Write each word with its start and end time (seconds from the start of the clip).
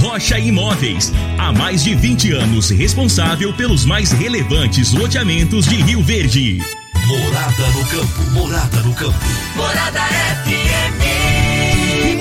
Rocha 0.00 0.38
Imóveis. 0.38 1.12
Há 1.38 1.52
mais 1.52 1.82
de 1.82 1.94
20 1.94 2.32
anos 2.32 2.70
responsável 2.70 3.52
pelos 3.52 3.84
mais 3.84 4.12
relevantes 4.12 4.92
loteamentos 4.92 5.66
de 5.66 5.76
Rio 5.76 6.02
Verde. 6.02 6.62
Morada 7.06 7.68
no 7.72 7.86
campo. 7.86 8.30
Morada 8.30 8.80
no 8.82 8.94
campo. 8.94 9.18
Morada 9.56 10.00
FM. 10.44 11.04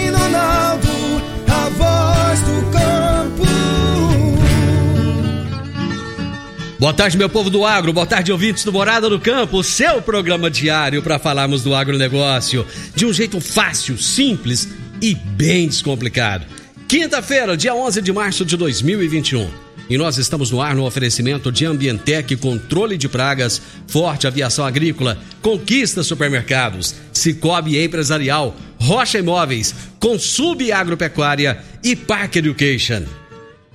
Hino 0.01 0.17
Ronaldo, 0.17 0.87
a 1.47 1.69
voz 1.69 2.39
do 2.41 2.71
campo. 2.71 3.43
Boa 6.79 6.93
tarde, 6.93 7.17
meu 7.17 7.29
povo 7.29 7.49
do 7.49 7.65
agro. 7.65 7.93
Boa 7.93 8.05
tarde, 8.05 8.31
ouvintes 8.31 8.65
do 8.65 8.73
Morada 8.73 9.09
no 9.09 9.17
Campo. 9.17 9.63
Seu 9.63 10.01
programa 10.01 10.51
diário 10.51 11.01
para 11.01 11.17
falarmos 11.17 11.63
do 11.63 11.73
agronegócio 11.73 12.67
de 12.93 13.05
um 13.05 13.13
jeito 13.13 13.39
fácil, 13.39 13.97
simples 13.97 14.67
e 15.01 15.15
bem 15.15 15.67
descomplicado. 15.69 16.45
Quinta-feira, 16.93 17.57
dia 17.57 17.73
11 17.73 18.03
de 18.03 18.13
março 18.13 18.45
de 18.45 18.55
2021. 18.55 19.49
E 19.89 19.97
nós 19.97 20.19
estamos 20.19 20.51
no 20.51 20.61
ar 20.61 20.75
no 20.75 20.85
oferecimento 20.85 21.51
de 21.51 21.65
Ambientec 21.65 22.35
Controle 22.35 22.99
de 22.99 23.09
Pragas, 23.09 23.59
Forte 23.87 24.27
Aviação 24.27 24.63
Agrícola, 24.63 25.17
Conquista 25.41 26.03
Supermercados, 26.03 26.93
Cicobi 27.11 27.83
Empresarial, 27.83 28.55
Rocha 28.79 29.17
Imóveis, 29.17 29.73
Consub 29.99 30.71
Agropecuária 30.71 31.63
e 31.83 31.95
Park 31.95 32.35
Education. 32.35 33.05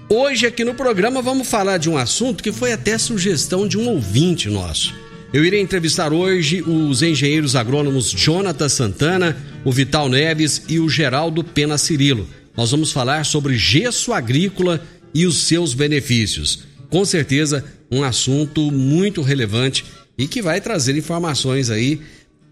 Hoje 0.09 0.47
aqui 0.47 0.65
no 0.65 0.75
programa 0.75 1.21
vamos 1.21 1.51
falar 1.51 1.79
de 1.79 1.91
um 1.91 1.99
assunto 1.99 2.41
que 2.41 2.53
foi 2.53 2.73
até 2.73 2.97
sugestão 2.99 3.67
de 3.67 3.77
um 3.77 3.89
ouvinte 3.89 4.49
nosso. 4.49 4.95
Eu 5.33 5.45
irei 5.45 5.61
entrevistar 5.61 6.13
hoje 6.13 6.63
os 6.63 7.03
engenheiros 7.03 7.57
agrônomos 7.57 8.13
Jonathan 8.13 8.69
Santana, 8.69 9.37
o 9.65 9.73
Vital 9.73 10.09
Neves 10.09 10.63
e 10.69 10.79
o 10.79 10.89
Geraldo 10.89 11.43
Pena 11.43 11.77
Cirilo 11.77 12.38
nós 12.59 12.73
vamos 12.73 12.91
falar 12.91 13.25
sobre 13.25 13.57
gesso 13.57 14.13
agrícola 14.13 14.83
e 15.15 15.27
os 15.27 15.47
seus 15.47 15.75
benefícios. 15.75 16.65
Com 16.91 17.05
certeza, 17.05 17.65
um 17.89 18.03
assunto 18.03 18.73
muito 18.73 19.23
relevante 19.23 19.85
e 20.19 20.27
que 20.27 20.43
vai 20.43 20.61
trazer 20.61 20.97
informações 20.97 21.71
aí 21.71 22.01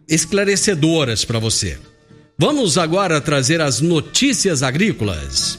esclarecedoras 0.08 1.24
para 1.24 1.40
você. 1.40 1.76
Vamos 2.38 2.78
agora 2.78 3.20
trazer 3.20 3.60
as 3.60 3.80
notícias 3.80 4.62
agrícolas. 4.62 5.58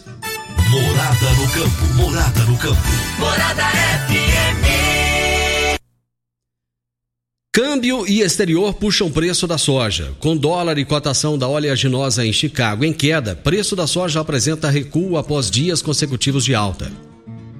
Morada 0.69 1.29
no 1.33 1.49
campo, 1.49 1.93
morada 1.95 2.43
no 2.45 2.57
campo. 2.57 2.81
Morada 3.19 3.63
FM. 4.07 4.96
Câmbio 7.57 8.05
e 8.07 8.21
exterior 8.21 8.75
puxam 8.75 9.09
preço 9.09 9.47
da 9.47 9.57
soja. 9.57 10.11
Com 10.19 10.37
dólar 10.37 10.77
e 10.77 10.85
cotação 10.85 11.35
da 11.39 11.47
oleaginosa 11.47 12.23
em 12.23 12.31
Chicago 12.31 12.85
em 12.85 12.93
queda, 12.93 13.35
preço 13.35 13.75
da 13.75 13.87
soja 13.87 14.19
apresenta 14.19 14.69
recuo 14.69 15.17
após 15.17 15.49
dias 15.49 15.81
consecutivos 15.81 16.45
de 16.45 16.53
alta. 16.53 16.91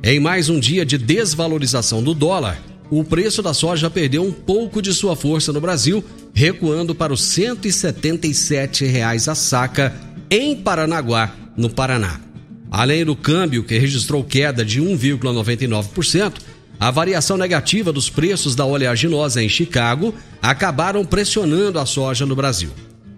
Em 0.04 0.20
mais 0.20 0.50
um 0.50 0.60
dia 0.60 0.86
de 0.86 1.00
desvalorização 1.00 2.04
do 2.04 2.14
dólar, 2.14 2.62
o 2.92 3.04
preço 3.04 3.42
da 3.42 3.56
soja 3.56 3.90
perdeu 3.90 4.24
um 4.24 4.32
pouco 4.32 4.84
de 4.84 4.94
sua 4.94 5.16
força 5.16 5.52
no 5.52 5.60
Brasil, 5.60 6.06
recuando 6.32 6.94
para 6.94 7.12
os 7.12 7.24
177 7.24 8.86
reais 8.86 9.28
a 9.28 9.34
saca 9.34 9.96
em 10.30 10.56
Paranaguá, 10.58 11.34
no 11.58 11.72
Paraná. 11.72 12.22
Além 12.70 13.04
do 13.04 13.16
câmbio, 13.16 13.64
que 13.64 13.80
registrou 13.80 14.24
queda 14.24 14.64
de 14.64 14.80
1,99%, 14.80 16.34
a 16.80 16.92
variação 16.92 17.38
negativa 17.38 17.92
dos 17.92 18.10
preços 18.10 18.56
da 18.56 18.66
oleaginosa 18.66 19.44
em 19.44 19.50
Chicago 19.50 20.14
acabaram 20.42 21.04
pressionando 21.04 21.80
a 21.80 21.86
soja 21.86 22.26
no 22.26 22.36
Brasil. 22.36 22.70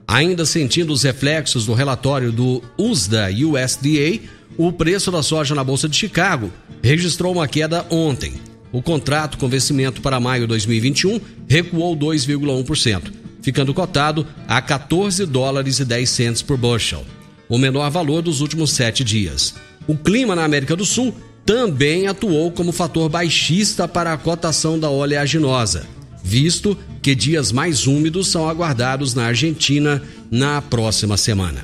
Ainda 0.08 0.46
sentindo 0.46 0.94
os 0.94 1.04
reflexos 1.04 1.66
do 1.66 1.74
relatório 1.74 2.32
do 2.32 2.64
USDA 2.78 3.30
USDA, 3.30 4.22
o 4.58 4.72
preço 4.72 5.12
da 5.12 5.22
soja 5.22 5.54
na 5.54 5.64
Bolsa 5.64 5.88
de 5.88 5.96
Chicago 5.96 6.52
registrou 6.82 7.34
uma 7.34 7.48
queda 7.48 7.86
ontem. 7.90 8.34
O 8.72 8.82
contrato 8.82 9.38
com 9.38 9.48
vencimento 9.48 10.02
para 10.02 10.20
maio 10.20 10.42
de 10.44 10.48
2021 10.48 11.20
recuou 11.48 11.98
2,1%, 11.98 13.12
ficando 13.42 13.74
cotado 13.74 14.26
a 14.48 14.62
14 14.62 15.26
dólares 15.26 15.80
e 15.80 15.86
10 15.86 16.10
centos 16.10 16.42
por 16.42 16.58
bushel, 16.58 17.06
o 17.48 17.58
menor 17.58 17.90
valor 17.90 18.22
dos 18.22 18.42
últimos 18.42 18.72
sete 18.72 19.04
dias. 19.04 19.56
O 19.88 19.98
clima 19.98 20.36
na 20.36 20.44
América 20.44 20.76
do 20.76 20.86
Sul 20.86 21.14
também 21.50 22.06
atuou 22.06 22.52
como 22.52 22.72
fator 22.72 23.10
baixista 23.10 23.88
para 23.88 24.14
a 24.14 24.18
cotação 24.20 24.78
da 24.78 24.88
oleaginosa, 24.88 25.84
visto 26.24 26.78
que 27.02 27.16
dias 27.16 27.52
mais 27.52 27.88
úmidos 27.88 28.28
são 28.28 28.48
aguardados 28.48 29.16
na 29.16 29.26
Argentina 29.26 30.00
na 30.30 30.62
próxima 30.62 31.18
semana. 31.18 31.64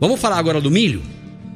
Vamos 0.00 0.18
falar 0.20 0.38
agora 0.38 0.58
do 0.58 0.70
milho? 0.70 1.02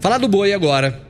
Falar 0.00 0.18
do 0.18 0.28
boi 0.28 0.52
agora. 0.52 1.00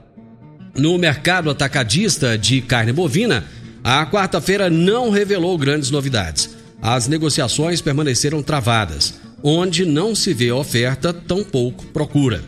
No 0.75 0.97
mercado 0.97 1.51
atacadista 1.51 2.39
de 2.39 2.63
carne 2.63 2.93
bovina, 2.93 3.45
a 3.85 4.07
quarta-feira 4.07 4.71
não 4.71 5.11
revelou 5.11 5.59
grandes 5.59 5.91
novidades. 5.91 6.57
As 6.81 7.07
negociações 7.07 7.83
permaneceram 7.83 8.43
travadas, 8.43 9.21
onde 9.43 9.85
não 9.85 10.15
se 10.15 10.33
vê 10.33 10.51
oferta, 10.51 11.13
tampouco 11.13 11.85
procura. 11.89 12.43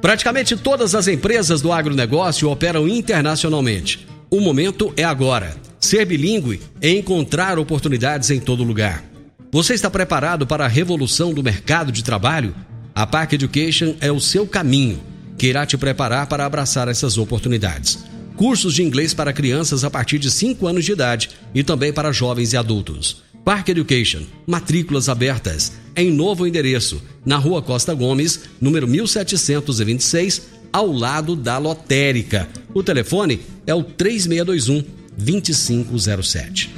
Praticamente 0.00 0.56
todas 0.56 0.94
as 0.94 1.08
empresas 1.08 1.60
do 1.60 1.72
agronegócio 1.72 2.48
operam 2.48 2.86
internacionalmente. 2.86 4.06
O 4.30 4.38
momento 4.40 4.94
é 4.96 5.02
agora. 5.02 5.56
Ser 5.80 6.04
bilíngue 6.04 6.60
é 6.80 6.90
encontrar 6.90 7.58
oportunidades 7.58 8.30
em 8.30 8.40
todo 8.40 8.64
lugar. 8.64 9.04
Você 9.52 9.74
está 9.74 9.88
preparado 9.88 10.46
para 10.46 10.64
a 10.64 10.68
revolução 10.68 11.32
do 11.32 11.42
mercado 11.42 11.92
de 11.92 12.02
trabalho? 12.02 12.54
A 12.94 13.06
Park 13.06 13.34
Education 13.34 13.94
é 14.00 14.10
o 14.10 14.20
seu 14.20 14.46
caminho, 14.46 15.00
que 15.38 15.46
irá 15.46 15.64
te 15.64 15.78
preparar 15.78 16.26
para 16.26 16.44
abraçar 16.44 16.88
essas 16.88 17.16
oportunidades. 17.16 18.04
Cursos 18.36 18.74
de 18.74 18.82
inglês 18.82 19.14
para 19.14 19.32
crianças 19.32 19.84
a 19.84 19.90
partir 19.90 20.18
de 20.18 20.30
5 20.30 20.66
anos 20.66 20.84
de 20.84 20.92
idade 20.92 21.30
e 21.54 21.62
também 21.62 21.92
para 21.92 22.12
jovens 22.12 22.52
e 22.52 22.56
adultos. 22.56 23.22
Park 23.44 23.68
Education, 23.68 24.22
matrículas 24.46 25.08
abertas, 25.08 25.72
em 25.96 26.10
novo 26.10 26.46
endereço, 26.46 27.00
na 27.24 27.36
Rua 27.36 27.62
Costa 27.62 27.94
Gomes, 27.94 28.40
número 28.60 28.86
1726, 28.86 30.48
ao 30.72 30.92
lado 30.92 31.34
da 31.34 31.56
lotérica. 31.56 32.48
O 32.74 32.82
telefone 32.82 33.40
é 33.66 33.74
o 33.74 33.82
3621 33.82 34.97
2507. 35.18 36.74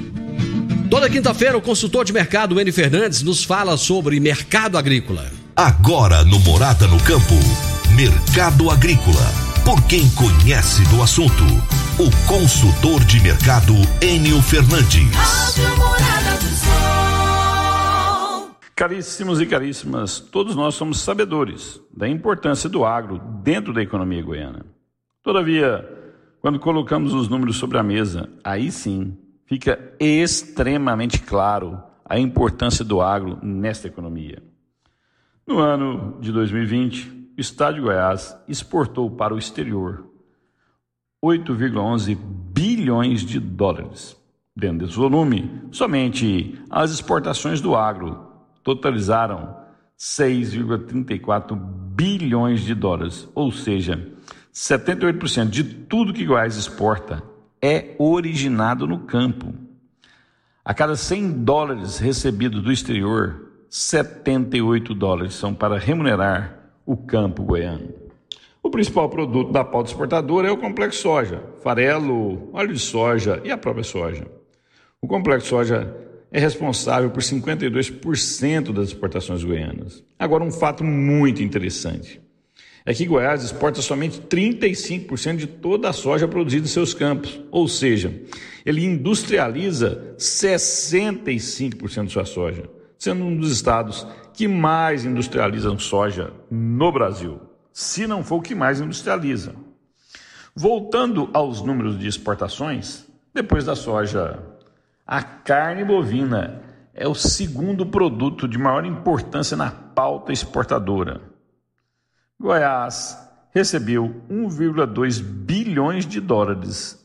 Toda 0.89 1.09
quinta-feira, 1.09 1.57
o 1.57 1.61
consultor 1.61 2.03
de 2.03 2.11
mercado 2.11 2.59
N 2.59 2.71
Fernandes 2.71 3.21
nos 3.21 3.43
fala 3.43 3.77
sobre 3.77 4.19
mercado 4.19 4.77
agrícola. 4.77 5.31
Agora 5.55 6.25
no 6.25 6.39
Morada 6.39 6.87
no 6.87 6.97
Campo, 7.03 7.35
Mercado 7.95 8.69
Agrícola. 8.69 9.25
Por 9.63 9.81
quem 9.83 10.09
conhece 10.11 10.83
do 10.89 11.01
assunto, 11.03 11.43
o 11.99 12.27
consultor 12.27 13.03
de 13.05 13.21
mercado 13.21 13.73
Enio 14.01 14.41
Fernandes. 14.41 15.07
Caríssimos 18.75 19.39
e 19.39 19.45
caríssimas, 19.45 20.19
todos 20.19 20.55
nós 20.55 20.73
somos 20.73 20.99
sabedores 21.01 21.79
da 21.95 22.09
importância 22.09 22.67
do 22.67 22.83
agro 22.83 23.21
dentro 23.43 23.71
da 23.71 23.83
economia 23.83 24.23
goiana. 24.23 24.65
Todavia, 25.21 25.87
quando 26.41 26.59
colocamos 26.59 27.13
os 27.13 27.29
números 27.29 27.57
sobre 27.57 27.77
a 27.77 27.83
mesa, 27.83 28.27
aí 28.43 28.71
sim 28.71 29.15
fica 29.45 29.93
extremamente 29.99 31.21
claro 31.21 31.81
a 32.03 32.17
importância 32.19 32.83
do 32.83 32.99
agro 32.99 33.37
nesta 33.43 33.87
economia. 33.87 34.41
No 35.45 35.59
ano 35.59 36.17
de 36.19 36.31
2020, 36.31 37.33
o 37.37 37.41
Estado 37.41 37.75
de 37.75 37.81
Goiás 37.81 38.35
exportou 38.47 39.09
para 39.11 39.35
o 39.35 39.37
exterior 39.37 40.09
8,11 41.23 42.17
bilhões 42.17 43.21
de 43.21 43.39
dólares. 43.39 44.17
Dentro 44.55 44.85
desse 44.85 44.97
volume, 44.97 45.61
somente 45.71 46.59
as 46.69 46.91
exportações 46.91 47.61
do 47.61 47.75
agro 47.75 48.19
totalizaram 48.63 49.55
6,34 49.97 51.55
bilhões 51.55 52.61
de 52.61 52.73
dólares, 52.73 53.29
ou 53.35 53.51
seja, 53.51 54.11
78% 54.53 55.49
de 55.49 55.63
tudo 55.63 56.13
que 56.13 56.25
Goiás 56.25 56.57
exporta 56.57 57.23
é 57.61 57.95
originado 57.97 58.85
no 58.85 58.99
campo. 58.99 59.53
A 60.63 60.73
cada 60.73 60.95
100 60.95 61.43
dólares 61.43 61.99
recebidos 61.99 62.61
do 62.61 62.71
exterior, 62.71 63.49
78 63.69 64.93
dólares 64.93 65.35
são 65.35 65.53
para 65.53 65.79
remunerar 65.79 66.71
o 66.85 66.97
campo 66.97 67.43
goiano. 67.43 67.93
O 68.61 68.69
principal 68.69 69.09
produto 69.09 69.51
da 69.51 69.63
pauta 69.63 69.89
exportadora 69.89 70.49
é 70.49 70.51
o 70.51 70.57
complexo 70.57 71.01
soja, 71.01 71.41
farelo, 71.63 72.49
óleo 72.53 72.73
de 72.73 72.79
soja 72.79 73.41
e 73.43 73.51
a 73.51 73.57
própria 73.57 73.83
soja. 73.83 74.27
O 75.01 75.07
complexo 75.07 75.47
soja 75.47 75.95
é 76.31 76.39
responsável 76.39 77.09
por 77.09 77.23
52% 77.23 78.73
das 78.73 78.89
exportações 78.89 79.43
goianas. 79.43 80.03
Agora, 80.19 80.43
um 80.43 80.51
fato 80.51 80.83
muito 80.83 81.41
interessante 81.41 82.21
é 82.85 82.93
que 82.93 83.05
Goiás 83.05 83.43
exporta 83.43 83.81
somente 83.81 84.21
35% 84.21 85.35
de 85.35 85.47
toda 85.47 85.89
a 85.89 85.93
soja 85.93 86.27
produzida 86.27 86.65
em 86.65 86.69
seus 86.69 86.93
campos, 86.93 87.39
ou 87.51 87.67
seja, 87.67 88.13
ele 88.65 88.83
industrializa 88.83 90.15
65% 90.17 92.05
de 92.05 92.11
sua 92.11 92.25
soja, 92.25 92.69
sendo 92.97 93.23
um 93.23 93.37
dos 93.37 93.51
estados 93.51 94.07
que 94.33 94.47
mais 94.47 95.05
industrializam 95.05 95.77
soja 95.77 96.33
no 96.49 96.91
Brasil, 96.91 97.39
se 97.71 98.07
não 98.07 98.23
for 98.23 98.37
o 98.37 98.41
que 98.41 98.55
mais 98.55 98.81
industrializa. 98.81 99.53
Voltando 100.55 101.29
aos 101.33 101.61
números 101.61 101.97
de 101.97 102.07
exportações, 102.07 103.05
depois 103.33 103.65
da 103.65 103.75
soja, 103.75 104.39
a 105.05 105.23
carne 105.23 105.85
bovina 105.85 106.61
é 106.93 107.07
o 107.07 107.15
segundo 107.15 107.85
produto 107.85 108.47
de 108.47 108.57
maior 108.57 108.85
importância 108.85 109.55
na 109.55 109.71
pauta 109.71 110.33
exportadora 110.33 111.30
Goiás 112.41 113.15
recebeu 113.53 114.15
1,2 114.27 115.21
bilhões 115.21 116.07
de 116.07 116.19
dólares 116.19 116.99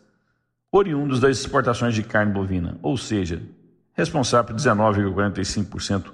oriundos 0.72 1.20
das 1.20 1.36
exportações 1.36 1.94
de 1.94 2.02
carne 2.02 2.32
bovina, 2.32 2.78
ou 2.82 2.96
seja, 2.96 3.42
responsável 3.92 4.54
por 4.54 4.56
19,45% 4.56 6.06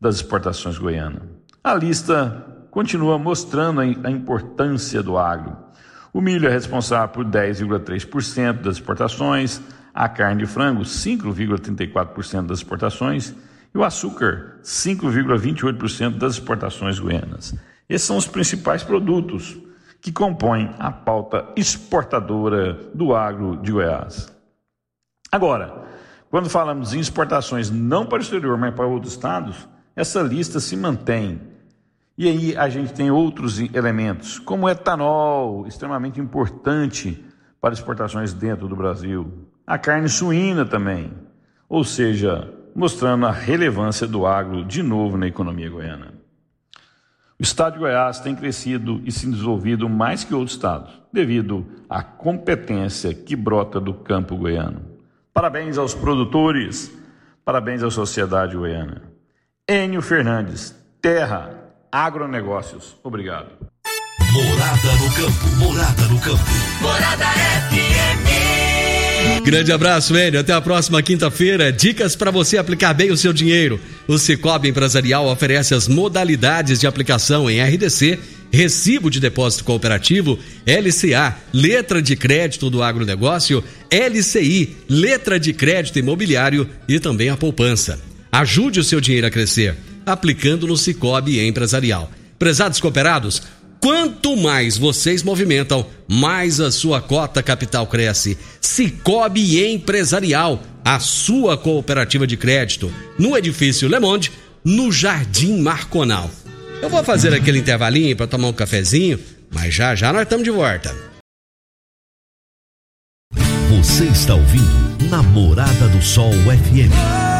das 0.00 0.16
exportações 0.16 0.78
goianas. 0.78 1.22
A 1.64 1.74
lista 1.74 2.46
continua 2.70 3.18
mostrando 3.18 3.80
a 3.80 4.10
importância 4.10 5.02
do 5.02 5.18
agro. 5.18 5.56
O 6.12 6.20
milho 6.20 6.46
é 6.46 6.52
responsável 6.52 7.08
por 7.08 7.24
10,3% 7.24 8.62
das 8.62 8.76
exportações, 8.76 9.60
a 9.92 10.08
carne 10.08 10.44
de 10.44 10.46
frango 10.46 10.82
5,34% 10.82 12.46
das 12.46 12.58
exportações 12.58 13.34
e 13.74 13.78
o 13.78 13.82
açúcar 13.82 14.60
5,28% 14.62 16.18
das 16.18 16.34
exportações 16.34 17.00
goianas. 17.00 17.52
Esses 17.90 18.06
são 18.06 18.16
os 18.16 18.28
principais 18.28 18.84
produtos 18.84 19.58
que 20.00 20.12
compõem 20.12 20.72
a 20.78 20.92
pauta 20.92 21.48
exportadora 21.56 22.74
do 22.94 23.12
agro 23.16 23.56
de 23.56 23.72
Goiás. 23.72 24.32
Agora, 25.32 25.82
quando 26.30 26.48
falamos 26.48 26.94
em 26.94 27.00
exportações 27.00 27.68
não 27.68 28.06
para 28.06 28.18
o 28.18 28.22
exterior, 28.22 28.56
mas 28.56 28.72
para 28.76 28.86
outros 28.86 29.14
estados, 29.14 29.68
essa 29.96 30.22
lista 30.22 30.60
se 30.60 30.76
mantém. 30.76 31.40
E 32.16 32.28
aí 32.28 32.56
a 32.56 32.68
gente 32.68 32.92
tem 32.92 33.10
outros 33.10 33.58
elementos, 33.58 34.38
como 34.38 34.66
o 34.66 34.70
etanol, 34.70 35.66
extremamente 35.66 36.20
importante 36.20 37.24
para 37.60 37.74
exportações 37.74 38.32
dentro 38.32 38.68
do 38.68 38.76
Brasil. 38.76 39.48
A 39.66 39.76
carne 39.76 40.08
suína 40.08 40.64
também. 40.64 41.12
Ou 41.68 41.82
seja, 41.82 42.54
mostrando 42.72 43.26
a 43.26 43.32
relevância 43.32 44.06
do 44.06 44.26
agro 44.26 44.64
de 44.64 44.80
novo 44.80 45.18
na 45.18 45.26
economia 45.26 45.68
goiana. 45.68 46.19
O 47.40 47.42
estado 47.42 47.72
de 47.72 47.78
Goiás 47.78 48.20
tem 48.20 48.36
crescido 48.36 49.00
e 49.02 49.10
se 49.10 49.26
desenvolvido 49.26 49.88
mais 49.88 50.22
que 50.22 50.34
outros 50.34 50.54
estados, 50.54 51.00
devido 51.10 51.66
à 51.88 52.02
competência 52.02 53.14
que 53.14 53.34
brota 53.34 53.80
do 53.80 53.94
campo 53.94 54.36
goiano. 54.36 54.82
Parabéns 55.32 55.78
aos 55.78 55.94
produtores, 55.94 56.92
parabéns 57.42 57.82
à 57.82 57.90
sociedade 57.90 58.54
goiana. 58.54 59.04
Enio 59.66 60.02
Fernandes, 60.02 60.76
Terra, 61.00 61.72
Agronegócios. 61.90 62.98
Obrigado. 63.02 63.48
Morada 64.34 64.92
no 64.98 65.14
campo, 65.14 65.56
morada 65.56 66.08
no 66.08 66.20
campo. 66.20 66.44
Morada 66.82 67.24
FM. 67.70 68.49
Grande 69.44 69.72
abraço, 69.72 70.16
Enio. 70.16 70.40
Até 70.40 70.52
a 70.52 70.60
próxima 70.60 71.02
quinta-feira. 71.02 71.72
Dicas 71.72 72.14
para 72.14 72.30
você 72.30 72.56
aplicar 72.56 72.94
bem 72.94 73.10
o 73.10 73.16
seu 73.16 73.32
dinheiro. 73.32 73.80
O 74.06 74.18
Cicobi 74.18 74.68
Empresarial 74.68 75.26
oferece 75.26 75.74
as 75.74 75.88
modalidades 75.88 76.78
de 76.78 76.86
aplicação 76.86 77.50
em 77.50 77.60
RDC, 77.60 78.18
Recibo 78.52 79.10
de 79.10 79.20
Depósito 79.20 79.64
Cooperativo, 79.64 80.38
LCA, 80.66 81.36
Letra 81.52 82.02
de 82.02 82.16
Crédito 82.16 82.68
do 82.68 82.82
Agronegócio, 82.82 83.62
LCI, 83.90 84.76
Letra 84.88 85.38
de 85.38 85.52
Crédito 85.52 85.98
Imobiliário 85.98 86.68
e 86.88 87.00
também 87.00 87.28
a 87.28 87.36
poupança. 87.36 88.00
Ajude 88.30 88.80
o 88.80 88.84
seu 88.84 89.00
dinheiro 89.00 89.26
a 89.26 89.30
crescer, 89.30 89.76
aplicando 90.04 90.66
no 90.66 90.76
Cicobi 90.76 91.40
Empresarial. 91.40 92.10
Prezados 92.38 92.80
cooperados, 92.80 93.42
Quanto 93.80 94.36
mais 94.36 94.76
vocês 94.76 95.22
movimentam, 95.22 95.86
mais 96.06 96.60
a 96.60 96.70
sua 96.70 97.00
cota 97.00 97.42
capital 97.42 97.86
cresce. 97.86 98.36
Cicobi 98.60 99.64
Empresarial, 99.64 100.62
a 100.84 101.00
sua 101.00 101.56
cooperativa 101.56 102.26
de 102.26 102.36
crédito, 102.36 102.92
no 103.18 103.34
edifício 103.36 103.88
Le 103.88 103.98
Monde, 103.98 104.30
no 104.62 104.92
Jardim 104.92 105.62
Marconal. 105.62 106.30
Eu 106.82 106.90
vou 106.90 107.02
fazer 107.02 107.32
aquele 107.32 107.58
intervalinho 107.58 108.14
para 108.14 108.26
tomar 108.26 108.48
um 108.48 108.52
cafezinho, 108.52 109.18
mas 109.50 109.74
já 109.74 109.94
já 109.94 110.12
nós 110.12 110.22
estamos 110.22 110.44
de 110.44 110.50
volta. 110.50 110.94
Você 113.70 114.04
está 114.04 114.34
ouvindo 114.34 115.08
Namorada 115.08 115.88
do 115.88 116.02
Sol 116.02 116.32
FM. 116.32 117.39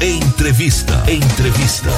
Entrevista. 0.00 0.92
Entrevista. 1.10 1.88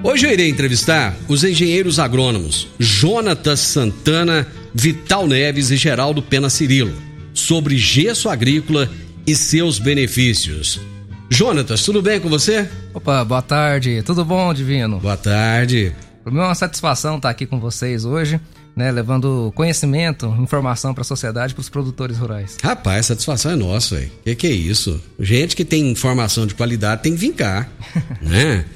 Hoje 0.00 0.24
eu 0.24 0.30
irei 0.30 0.48
entrevistar 0.48 1.12
os 1.26 1.42
engenheiros 1.42 1.98
agrônomos 1.98 2.68
Jonatas 2.78 3.58
Santana, 3.58 4.46
Vital 4.72 5.26
Neves 5.26 5.72
e 5.72 5.76
Geraldo 5.76 6.22
Pena 6.22 6.48
Cirilo 6.48 6.94
sobre 7.34 7.76
gesso 7.76 8.28
agrícola 8.28 8.88
e 9.26 9.34
seus 9.34 9.80
benefícios. 9.80 10.80
Jonatas, 11.28 11.82
tudo 11.82 12.00
bem 12.00 12.20
com 12.20 12.28
você? 12.28 12.70
Opa, 12.94 13.24
boa 13.24 13.42
tarde. 13.42 14.04
Tudo 14.04 14.24
bom, 14.24 14.54
Divino? 14.54 15.00
Boa 15.00 15.16
tarde. 15.16 15.92
Para 16.22 16.32
mim 16.32 16.38
é 16.38 16.42
uma 16.42 16.54
satisfação 16.54 17.16
estar 17.16 17.30
aqui 17.30 17.44
com 17.44 17.58
vocês 17.58 18.04
hoje 18.04 18.40
né, 18.76 18.92
levando 18.92 19.50
conhecimento, 19.54 20.26
informação 20.38 20.92
para 20.92 21.00
a 21.00 21.04
sociedade, 21.04 21.54
para 21.54 21.62
os 21.62 21.70
produtores 21.70 22.18
rurais. 22.18 22.58
Rapaz, 22.62 22.98
a 22.98 23.02
satisfação 23.02 23.52
é 23.52 23.56
nossa, 23.56 23.96
velho. 23.96 24.12
Que 24.22 24.34
que 24.34 24.46
é 24.46 24.52
isso? 24.52 25.02
Gente 25.18 25.56
que 25.56 25.64
tem 25.64 25.90
informação 25.90 26.46
de 26.46 26.54
qualidade 26.54 27.02
tem 27.02 27.12
que 27.12 27.18
vir 27.18 27.32
cá, 27.32 27.66
né? 28.20 28.66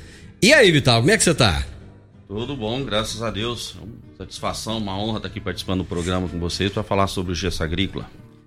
E 0.40 0.54
aí, 0.54 0.72
Vital, 0.72 1.00
como 1.00 1.10
é 1.10 1.18
que 1.18 1.22
você 1.22 1.34
tá? 1.34 1.62
Tudo 2.26 2.56
bom, 2.56 2.82
graças 2.82 3.22
a 3.22 3.30
Deus. 3.30 3.76
Satisfação, 4.16 4.78
uma 4.78 4.96
honra 4.98 5.18
estar 5.18 5.28
aqui 5.28 5.40
participando 5.40 5.78
do 5.78 5.84
programa 5.84 6.28
com 6.28 6.38
vocês 6.38 6.72
para 6.72 6.82
falar 6.82 7.06
sobre 7.06 7.32
o 7.32 7.34
gesso 7.34 7.62
agrícola. 7.62 8.06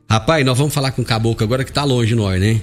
Rapaz, 0.09 0.43
nós 0.43 0.57
vamos 0.57 0.73
falar 0.73 0.91
com 0.91 1.03
o 1.03 1.05
caboclo 1.05 1.43
agora 1.43 1.63
que 1.63 1.71
tá 1.71 1.83
longe 1.83 2.09
de 2.09 2.15
nós, 2.15 2.39
né? 2.41 2.61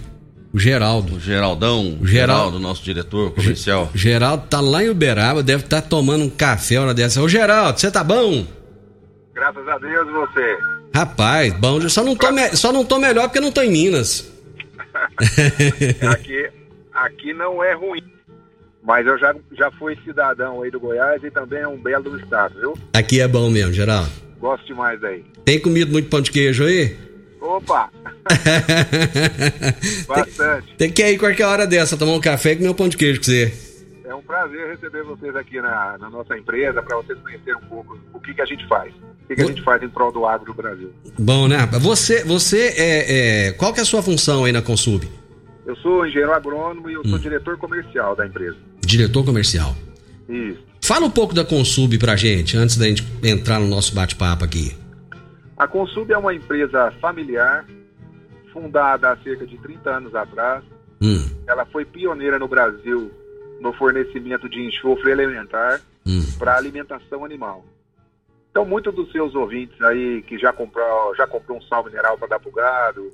O 0.52 0.58
Geraldo. 0.58 1.14
O 1.14 1.20
Geraldão, 1.20 1.98
o 2.00 2.06
Geraldo, 2.06 2.08
Geraldo 2.08 2.58
nosso 2.58 2.82
diretor 2.82 3.30
comercial. 3.32 3.88
Geraldo 3.94 4.46
tá 4.48 4.60
lá 4.60 4.82
em 4.82 4.88
Uberaba, 4.88 5.44
deve 5.44 5.62
estar 5.62 5.80
tá 5.80 5.88
tomando 5.88 6.24
um 6.24 6.30
café 6.30 6.80
hora 6.80 6.92
dessa. 6.92 7.22
Ô 7.22 7.28
Geraldo, 7.28 7.78
você 7.78 7.88
tá 7.88 8.02
bom? 8.02 8.44
Graças 9.40 9.66
a 9.68 9.78
Deus 9.78 10.06
você. 10.12 10.58
Rapaz, 10.94 11.54
bom, 11.54 11.88
só 11.88 12.04
não 12.04 12.14
tô, 12.14 12.30
me... 12.30 12.54
só 12.54 12.70
não 12.70 12.84
tô 12.84 12.98
melhor 12.98 13.22
porque 13.22 13.40
não 13.40 13.50
tô 13.50 13.62
em 13.62 13.70
Minas. 13.70 14.30
aqui, 16.12 16.50
aqui 16.92 17.32
não 17.32 17.64
é 17.64 17.72
ruim. 17.72 18.02
Mas 18.82 19.06
eu 19.06 19.18
já, 19.18 19.34
já 19.52 19.70
fui 19.70 19.96
cidadão 20.04 20.60
aí 20.60 20.70
do 20.70 20.78
Goiás 20.78 21.24
e 21.24 21.30
também 21.30 21.60
é 21.60 21.66
um 21.66 21.78
belo 21.78 22.10
do 22.10 22.18
estado, 22.18 22.60
viu? 22.60 22.78
Aqui 22.92 23.18
é 23.18 23.26
bom 23.26 23.48
mesmo, 23.48 23.72
geral. 23.72 24.06
Gosto 24.38 24.66
demais 24.66 25.00
daí. 25.00 25.24
Tem 25.42 25.58
comido 25.58 25.90
muito 25.90 26.10
pão 26.10 26.20
de 26.20 26.30
queijo 26.30 26.64
aí? 26.64 26.94
Opa! 27.40 27.90
Bastante. 30.06 30.66
Tem, 30.76 30.76
tem, 30.76 30.92
que 30.92 31.12
ir 31.12 31.18
qualquer 31.18 31.46
hora 31.46 31.66
dessa, 31.66 31.96
tomar 31.96 32.12
um 32.12 32.20
café 32.20 32.52
e 32.52 32.56
comer 32.56 32.68
um 32.68 32.74
pão 32.74 32.90
de 32.90 32.98
queijo 32.98 33.20
com 33.20 33.24
você. 33.24 33.69
É 34.10 34.14
um 34.14 34.22
prazer 34.22 34.70
receber 34.70 35.04
vocês 35.04 35.36
aqui 35.36 35.60
na, 35.60 35.96
na 35.96 36.10
nossa 36.10 36.36
empresa, 36.36 36.82
para 36.82 36.96
vocês 36.96 37.16
conhecerem 37.20 37.54
um 37.62 37.66
pouco 37.68 37.96
o 38.12 38.18
que, 38.18 38.34
que 38.34 38.42
a 38.42 38.44
gente 38.44 38.66
faz. 38.66 38.92
O 38.92 39.28
que, 39.28 39.36
que 39.36 39.42
a 39.42 39.46
gente 39.46 39.62
faz 39.62 39.80
em 39.84 39.88
prol 39.88 40.10
do 40.10 40.26
agro 40.26 40.46
do 40.46 40.52
Brasil. 40.52 40.92
Bom, 41.16 41.46
né? 41.46 41.58
Você, 41.80 42.24
você 42.24 42.74
é, 42.76 43.46
é, 43.46 43.52
qual 43.52 43.72
que 43.72 43.78
é 43.78 43.84
a 43.84 43.86
sua 43.86 44.02
função 44.02 44.44
aí 44.44 44.50
na 44.50 44.62
Consub? 44.62 45.08
Eu 45.64 45.76
sou 45.76 46.04
engenheiro 46.04 46.32
agrônomo 46.32 46.90
e 46.90 46.94
eu 46.94 47.06
sou 47.06 47.14
hum. 47.14 47.20
diretor 47.20 47.56
comercial 47.56 48.16
da 48.16 48.26
empresa. 48.26 48.56
Diretor 48.80 49.24
comercial. 49.24 49.76
Isso. 50.28 50.58
Fala 50.82 51.06
um 51.06 51.10
pouco 51.10 51.32
da 51.32 51.44
Consub 51.44 51.96
pra 51.96 52.16
gente, 52.16 52.56
antes 52.56 52.76
da 52.76 52.86
gente 52.86 53.06
entrar 53.22 53.60
no 53.60 53.68
nosso 53.68 53.94
bate-papo 53.94 54.44
aqui. 54.44 54.76
A 55.56 55.68
Consub 55.68 56.12
é 56.12 56.18
uma 56.18 56.34
empresa 56.34 56.92
familiar, 57.00 57.64
fundada 58.52 59.12
há 59.12 59.16
cerca 59.18 59.46
de 59.46 59.56
30 59.58 59.88
anos 59.88 60.14
atrás. 60.16 60.64
Hum. 61.00 61.30
Ela 61.46 61.64
foi 61.64 61.84
pioneira 61.84 62.40
no 62.40 62.48
Brasil 62.48 63.19
no 63.60 63.72
fornecimento 63.74 64.48
de 64.48 64.60
enxofre 64.60 65.10
elementar 65.10 65.80
hum. 66.06 66.22
para 66.38 66.56
alimentação 66.56 67.24
animal. 67.24 67.64
Então, 68.50 68.64
muitos 68.64 68.92
dos 68.94 69.12
seus 69.12 69.34
ouvintes 69.34 69.80
aí 69.80 70.22
que 70.22 70.36
já 70.38 70.52
comprou, 70.52 71.14
já 71.14 71.26
comprou 71.26 71.58
um 71.58 71.62
sal 71.62 71.84
mineral 71.84 72.18
para 72.18 72.28
dar 72.28 72.40
para 72.40 72.48
o 72.48 72.52
gado, 72.52 73.12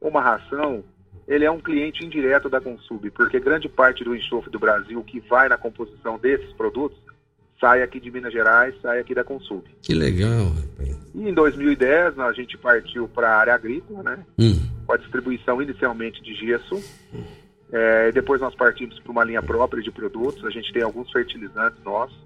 uma 0.00 0.20
ração, 0.20 0.82
ele 1.28 1.44
é 1.44 1.50
um 1.50 1.60
cliente 1.60 2.04
indireto 2.04 2.48
da 2.48 2.60
Consub, 2.60 3.10
porque 3.10 3.38
grande 3.38 3.68
parte 3.68 4.02
do 4.02 4.16
enxofre 4.16 4.50
do 4.50 4.58
Brasil 4.58 5.02
que 5.04 5.20
vai 5.20 5.48
na 5.48 5.58
composição 5.58 6.18
desses 6.18 6.52
produtos 6.54 6.98
sai 7.60 7.80
aqui 7.80 8.00
de 8.00 8.10
Minas 8.10 8.32
Gerais, 8.32 8.74
sai 8.82 8.98
aqui 8.98 9.14
da 9.14 9.22
Consub. 9.22 9.62
Que 9.80 9.94
legal. 9.94 10.52
E 11.14 11.28
em 11.28 11.32
2010 11.32 12.18
a 12.18 12.32
gente 12.32 12.58
partiu 12.58 13.06
para 13.06 13.28
a 13.30 13.36
área 13.36 13.54
agrícola, 13.54 14.02
né? 14.02 14.18
Hum. 14.36 14.58
Com 14.84 14.92
a 14.92 14.96
distribuição 14.96 15.62
inicialmente 15.62 16.20
de 16.22 16.34
gesso. 16.34 16.82
É, 17.72 18.12
depois 18.12 18.38
nós 18.38 18.54
partimos 18.54 19.00
para 19.00 19.10
uma 19.10 19.24
linha 19.24 19.42
própria 19.42 19.82
de 19.82 19.90
produtos, 19.90 20.44
a 20.44 20.50
gente 20.50 20.70
tem 20.72 20.82
alguns 20.82 21.10
fertilizantes 21.10 21.82
nossos, 21.82 22.18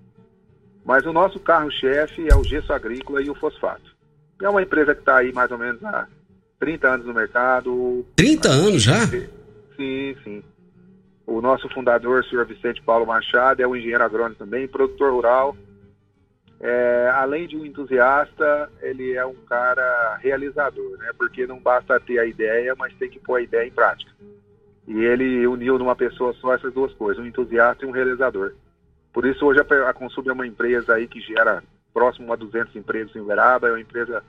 mas 0.85 1.07
o 1.07 1.13
nosso 1.13 1.39
carro-chefe 1.39 2.27
é 2.29 2.35
o 2.35 2.43
gesso 2.43 2.73
agrícola 2.73 3.23
e 3.23 3.31
o 3.31 3.35
fosfato. 3.35 3.95
É 4.43 4.49
uma 4.49 4.63
empresa 4.63 4.93
que 4.93 5.01
está 5.01 5.19
aí 5.19 5.33
mais 5.33 5.51
ou 5.53 5.59
menos 5.59 5.83
há 5.85 6.09
30 6.59 6.89
anos 6.89 7.07
no 7.07 7.15
mercado. 7.15 8.05
30 8.17 8.49
anos 8.49 8.83
já? 8.83 9.07
Sim, 9.77 10.17
sim. 10.25 10.43
O 11.25 11.41
nosso 11.41 11.69
fundador, 11.69 12.21
o 12.21 12.25
senhor 12.25 12.45
Vicente 12.45 12.83
Paulo 12.83 13.07
Machado, 13.07 13.63
é 13.63 13.67
um 13.67 13.77
engenheiro 13.77 14.03
agrônomo 14.03 14.37
também, 14.37 14.67
produtor 14.67 15.13
rural. 15.13 15.57
É, 16.59 17.11
além 17.15 17.47
de 17.47 17.57
um 17.57 17.67
entusiasta, 17.67 18.71
ele 18.81 19.13
é 19.13 19.25
um 19.25 19.35
cara 19.35 20.19
realizador, 20.23 20.97
né? 20.99 21.11
Porque 21.17 21.47
não 21.47 21.59
basta 21.59 22.01
ter 22.01 22.19
a 22.19 22.25
ideia, 22.25 22.75
mas 22.77 22.95
tem 22.95 23.11
que 23.11 23.19
pôr 23.19 23.37
a 23.37 23.43
ideia 23.43 23.67
em 23.67 23.73
prática. 23.73 24.11
E 24.87 25.05
ele 25.05 25.47
uniu 25.47 25.79
numa 25.79 25.97
pessoa 25.97 26.35
só 26.41 26.55
essas 26.55 26.73
duas 26.73 26.93
coisas, 26.95 27.23
um 27.23 27.27
entusiasta 27.27 27.85
e 27.85 27.89
um 27.89 27.93
realizador. 27.93 28.53
Por 29.13 29.27
isso 29.27 29.45
hoje 29.45 29.61
a, 29.61 29.93
Consub 29.93 30.29
é 30.29 30.33
uma 30.33 30.47
empresa 30.47 30.95
aí 30.95 31.09
que 31.09 31.21
gera 31.21 31.63
próximo 31.93 32.33
a 32.33 32.37
200 32.37 32.77
empregos 32.77 33.17
em 33.17 33.21
Uberaba, 33.21 33.69
é 33.69 33.73
uma 33.73 33.81
empresa 33.81 34.23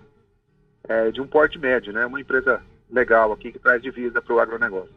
é, 0.88 1.12
de 1.12 1.20
um 1.20 1.28
porte 1.28 1.60
médio, 1.60 1.92
né? 1.92 2.06
Uma 2.06 2.22
empresa 2.22 2.62
legal 2.90 3.34
aqui 3.34 3.52
que 3.52 3.60
traz 3.60 3.82
divisa 3.82 4.22
para 4.22 4.34
o 4.34 4.40
agronegócio. 4.40 4.96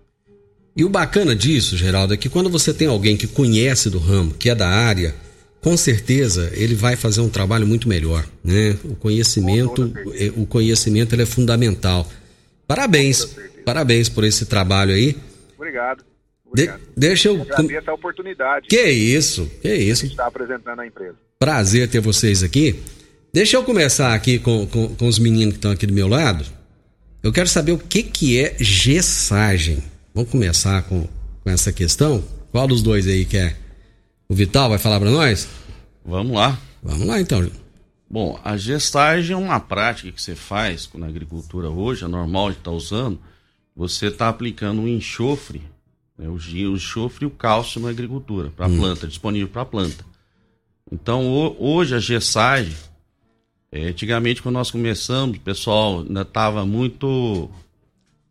E 0.76 0.84
o 0.84 0.88
bacana 0.88 1.34
disso, 1.34 1.76
Geraldo, 1.76 2.14
é 2.14 2.16
que 2.16 2.28
quando 2.28 2.48
você 2.48 2.72
tem 2.72 2.86
alguém 2.86 3.16
que 3.16 3.26
conhece 3.26 3.90
do 3.90 3.98
ramo, 3.98 4.32
que 4.32 4.48
é 4.48 4.54
da 4.54 4.68
área, 4.68 5.14
com 5.60 5.76
certeza 5.76 6.50
ele 6.54 6.74
vai 6.74 6.96
fazer 6.96 7.20
um 7.20 7.28
trabalho 7.28 7.66
muito 7.66 7.88
melhor, 7.88 8.24
né? 8.42 8.78
O 8.84 8.94
conhecimento, 8.94 9.92
é, 10.14 10.32
o 10.36 10.46
conhecimento 10.46 11.14
ele 11.14 11.22
é 11.22 11.26
fundamental. 11.26 12.08
Parabéns, 12.66 13.36
parabéns 13.64 14.08
por 14.08 14.24
esse 14.24 14.46
trabalho 14.46 14.94
aí. 14.94 15.16
Obrigado. 15.60 16.02
De, 16.54 16.70
deixa 16.96 17.28
eu. 17.28 17.42
Agradeço 17.42 17.90
a 17.90 17.94
oportunidade. 17.94 18.66
Que 18.66 18.82
isso, 18.82 19.46
que 19.60 19.68
isso. 19.68 20.06
está 20.06 20.26
apresentando 20.26 20.80
a 20.80 20.86
empresa. 20.86 21.16
Prazer 21.38 21.88
ter 21.88 22.00
vocês 22.00 22.42
aqui. 22.42 22.82
Deixa 23.30 23.58
eu 23.58 23.62
começar 23.62 24.14
aqui 24.14 24.38
com, 24.38 24.66
com, 24.66 24.94
com 24.96 25.06
os 25.06 25.18
meninos 25.18 25.52
que 25.52 25.58
estão 25.58 25.70
aqui 25.70 25.86
do 25.86 25.92
meu 25.92 26.08
lado. 26.08 26.46
Eu 27.22 27.30
quero 27.30 27.46
saber 27.46 27.72
o 27.72 27.78
que, 27.78 28.02
que 28.02 28.40
é 28.40 28.56
gessagem. 28.58 29.84
Vamos 30.14 30.30
começar 30.30 30.82
com, 30.84 31.06
com 31.44 31.50
essa 31.50 31.70
questão? 31.70 32.24
Qual 32.50 32.66
dos 32.66 32.82
dois 32.82 33.06
aí 33.06 33.26
quer, 33.26 33.56
O 34.28 34.34
Vital 34.34 34.70
vai 34.70 34.78
falar 34.78 34.98
para 34.98 35.10
nós? 35.10 35.46
Vamos 36.04 36.34
lá. 36.36 36.58
Vamos 36.82 37.06
lá 37.06 37.20
então. 37.20 37.48
Bom, 38.08 38.40
a 38.42 38.56
gestagem 38.56 39.34
é 39.34 39.36
uma 39.36 39.60
prática 39.60 40.10
que 40.10 40.20
você 40.20 40.34
faz 40.34 40.88
na 40.94 41.06
agricultura 41.06 41.68
hoje, 41.68 42.04
é 42.04 42.08
normal 42.08 42.50
de 42.50 42.56
estar 42.56 42.70
tá 42.70 42.76
usando. 42.76 43.20
Você 43.74 44.06
está 44.06 44.28
aplicando 44.28 44.82
um 44.82 44.88
enxofre, 44.88 45.62
né, 46.18 46.28
o, 46.28 46.34
o 46.34 46.76
enxofre 46.76 47.24
e 47.24 47.26
o 47.26 47.30
cálcio 47.30 47.80
na 47.80 47.88
agricultura, 47.88 48.50
para 48.50 48.66
a 48.66 48.68
hum. 48.68 48.78
planta, 48.78 49.06
disponível 49.06 49.48
para 49.48 49.62
a 49.62 49.66
planta. 49.66 50.04
Então, 50.90 51.26
o, 51.26 51.56
hoje 51.58 51.94
a 51.94 51.98
gestagem, 51.98 52.76
é, 53.70 53.88
antigamente 53.88 54.42
quando 54.42 54.54
nós 54.54 54.70
começamos, 54.70 55.36
o 55.36 55.40
pessoal 55.40 56.00
ainda 56.00 56.22
estava 56.22 56.66
muito 56.66 57.50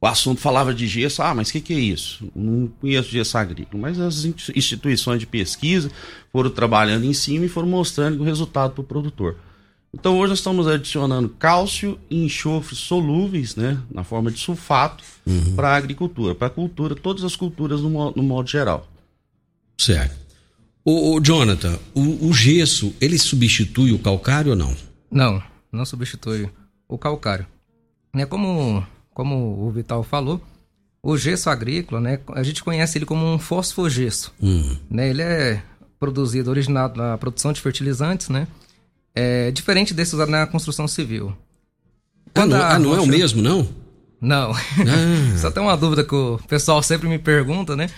o 0.01 0.08
assunto 0.08 0.39
falava 0.39 0.74
de 0.74 0.88
gesso, 0.88 1.22
ah, 1.22 1.36
mas 1.36 1.50
o 1.50 1.51
que, 1.51 1.60
que, 1.60 1.74
é 1.74 1.79
isso? 1.79 2.29
Não 2.34 2.67
conheço 2.79 3.10
gesso 3.10 3.38
agrícola. 3.38 3.81
Mas 3.81 4.00
as 4.00 4.24
instituições 4.55 5.19
de 5.19 5.27
pesquisa 5.27 5.91
foram 6.31 6.50
trabalhando 6.50 7.03
em 7.03 7.12
cima 7.12 7.46
e 7.46 7.50
foram 7.50 7.67
mostrando 7.67 8.22
o 8.22 8.24
resultado 8.24 8.72
para 8.74 8.81
o 8.81 8.86
produtor. 8.86 9.36
Então 9.93 10.17
hoje 10.19 10.29
nós 10.29 10.39
estamos 10.39 10.67
adicionando 10.67 11.29
cálcio 11.29 12.00
e 12.10 12.24
enxofre 12.24 12.75
solúveis, 12.75 13.55
né, 13.55 13.81
na 13.91 14.03
forma 14.03 14.31
de 14.31 14.39
sulfato, 14.39 15.03
uhum. 15.25 15.55
para 15.55 15.69
a 15.69 15.75
agricultura, 15.75 16.36
para 16.36 16.48
a 16.48 16.51
cultura, 16.51 16.96
todas 16.96 17.24
as 17.24 17.36
culturas 17.36 17.81
no, 17.81 18.12
no 18.12 18.24
modo 18.24 18.50
geral. 18.50 18.88
Certo. 19.77 20.15
O, 20.86 21.15
o 21.15 21.19
Jonathan, 21.19 21.77
o, 21.93 22.27
o, 22.27 22.34
gesso, 22.34 22.93
ele 23.01 23.17
substitui 23.17 23.91
o 23.91 24.00
calcário 24.00 24.51
ou 24.51 24.58
não? 24.58 24.75
Não, 25.12 25.41
não 25.72 25.86
substitui 25.86 26.50
o 26.88 26.98
calcário. 26.98 27.46
É 28.13 28.25
como 28.25 28.86
como 29.19 29.67
o 29.67 29.69
Vital 29.69 30.01
falou, 30.01 30.41
o 31.03 31.17
gesso 31.17 31.50
agrícola, 31.50 32.00
né, 32.00 32.22
a 32.29 32.41
gente 32.41 32.63
conhece 32.63 32.98
ele 32.98 33.05
como 33.05 33.25
um 33.25 33.38
fosfogesso. 33.38 34.34
Uhum. 34.41 34.77
Né, 34.89 35.10
ele 35.10 35.22
é 35.22 35.62
produzido, 36.00 36.50
originado 36.50 36.98
na 36.98 37.17
produção 37.17 37.51
de 37.51 37.60
fertilizantes, 37.60 38.29
né? 38.29 38.48
É 39.16 39.51
diferente 39.51 39.94
desse 39.94 40.16
usado 40.16 40.32
na 40.32 40.46
construção 40.46 40.88
civil. 40.88 41.36
ah, 42.36 42.46
não, 42.46 42.62
ah, 42.62 42.80
não 42.80 42.89
rocha... 42.89 43.01
é 43.01 43.04
o 43.04 43.08
mesmo, 43.08 43.42
não? 43.42 43.68
Não. 44.22 44.51
Ah. 44.54 45.38
Só 45.38 45.51
tem 45.51 45.62
uma 45.62 45.75
dúvida 45.75 46.04
que 46.04 46.16
o 46.16 46.39
pessoal 46.48 46.82
sempre 46.84 47.08
me 47.08 47.20
pergunta, 47.20 47.75
né? 47.75 47.89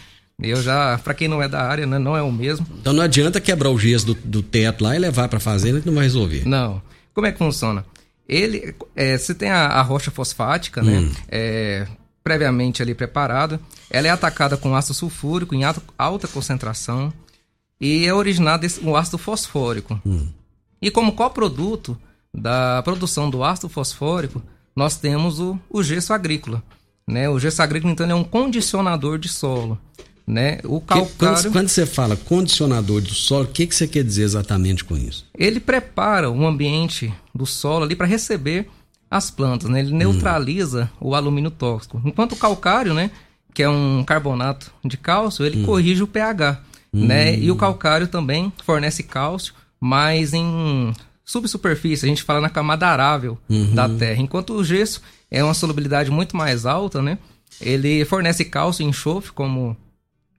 Eu 0.41 0.61
já, 0.61 0.97
para 1.03 1.13
quem 1.13 1.27
não 1.27 1.41
é 1.41 1.47
da 1.47 1.61
área, 1.61 1.85
né, 1.85 1.99
não 1.99 2.17
é 2.17 2.21
o 2.21 2.31
mesmo. 2.31 2.65
Então 2.79 2.93
não 2.93 3.03
adianta 3.03 3.39
quebrar 3.39 3.69
o 3.69 3.77
gesso 3.77 4.07
do, 4.07 4.13
do 4.15 4.41
teto 4.41 4.83
lá 4.83 4.95
e 4.95 4.99
levar 4.99 5.27
para 5.27 5.39
fazenda 5.39 5.79
que 5.79 5.87
não 5.87 5.93
vai 5.93 6.03
resolver. 6.03 6.47
Não. 6.47 6.81
Como 7.13 7.27
é 7.27 7.31
que 7.31 7.37
funciona? 7.37 7.85
Ele, 8.27 8.73
é, 8.95 9.17
se 9.17 9.35
tem 9.35 9.51
a, 9.51 9.67
a 9.67 9.81
rocha 9.81 10.09
fosfática, 10.09 10.81
né, 10.81 10.97
hum. 10.97 11.01
né, 11.03 11.11
é, 11.27 11.87
previamente 12.23 12.81
ali 12.81 12.95
preparada, 12.95 13.59
ela 13.89 14.07
é 14.07 14.09
atacada 14.09 14.57
com 14.57 14.75
ácido 14.75 14.95
sulfúrico 14.95 15.53
em 15.53 15.63
alta, 15.63 15.81
alta 15.97 16.27
concentração 16.27 17.13
e 17.79 18.05
é 18.05 18.13
originada 18.13 18.65
o 18.83 18.95
ácido 18.95 19.17
fosfórico. 19.17 19.99
Hum. 20.05 20.27
E 20.81 20.89
como 20.89 21.13
coproduto 21.13 21.97
da 22.33 22.81
produção 22.83 23.29
do 23.29 23.43
ácido 23.43 23.69
fosfórico, 23.69 24.41
nós 24.75 24.97
temos 24.97 25.39
o, 25.39 25.59
o 25.69 25.83
gesso 25.83 26.13
agrícola. 26.13 26.63
Né? 27.07 27.29
O 27.29 27.39
gesso 27.39 27.61
agrícola, 27.61 27.91
então, 27.91 28.09
é 28.09 28.15
um 28.15 28.23
condicionador 28.23 29.17
de 29.17 29.27
solo. 29.27 29.77
Né? 30.25 30.59
O 30.63 30.79
calcário... 30.79 31.43
Quando, 31.43 31.51
quando, 31.51 31.67
você 31.67 31.85
fala 31.85 32.15
condicionador 32.15 33.01
do 33.01 33.13
solo, 33.13 33.45
o 33.45 33.47
que, 33.47 33.67
que 33.67 33.75
você 33.75 33.87
quer 33.87 34.03
dizer 34.03 34.23
exatamente 34.23 34.83
com 34.83 34.97
isso? 34.97 35.27
Ele 35.37 35.59
prepara 35.59 36.29
o 36.29 36.45
ambiente 36.45 37.13
do 37.35 37.45
solo 37.45 37.83
ali 37.83 37.95
para 37.95 38.07
receber 38.07 38.67
as 39.09 39.29
plantas, 39.29 39.69
né? 39.69 39.81
Ele 39.81 39.93
neutraliza 39.93 40.89
hum. 41.01 41.09
o 41.09 41.15
alumínio 41.15 41.51
tóxico. 41.51 42.01
Enquanto 42.05 42.31
o 42.31 42.37
calcário, 42.37 42.93
né, 42.93 43.11
que 43.53 43.61
é 43.61 43.67
um 43.67 44.05
carbonato 44.05 44.71
de 44.85 44.95
cálcio, 44.95 45.45
ele 45.45 45.61
hum. 45.61 45.65
corrige 45.65 46.01
o 46.01 46.07
pH, 46.07 46.61
hum. 46.93 47.05
né? 47.05 47.37
E 47.37 47.51
o 47.51 47.57
calcário 47.57 48.07
também 48.07 48.53
fornece 48.63 49.03
cálcio, 49.03 49.53
mas 49.81 50.33
em 50.33 50.93
subsuperfície, 51.25 52.05
a 52.05 52.09
gente 52.09 52.23
fala 52.23 52.39
na 52.39 52.49
camada 52.49 52.87
arável 52.87 53.37
uhum. 53.49 53.73
da 53.73 53.89
terra. 53.89 54.21
Enquanto 54.21 54.53
o 54.53 54.63
gesso 54.63 55.01
é 55.29 55.43
uma 55.43 55.53
solubilidade 55.53 56.11
muito 56.11 56.37
mais 56.37 56.65
alta, 56.65 57.01
né? 57.01 57.17
Ele 57.59 58.05
fornece 58.05 58.45
cálcio 58.45 58.83
e 58.83 58.85
enxofre, 58.85 59.31
como 59.31 59.75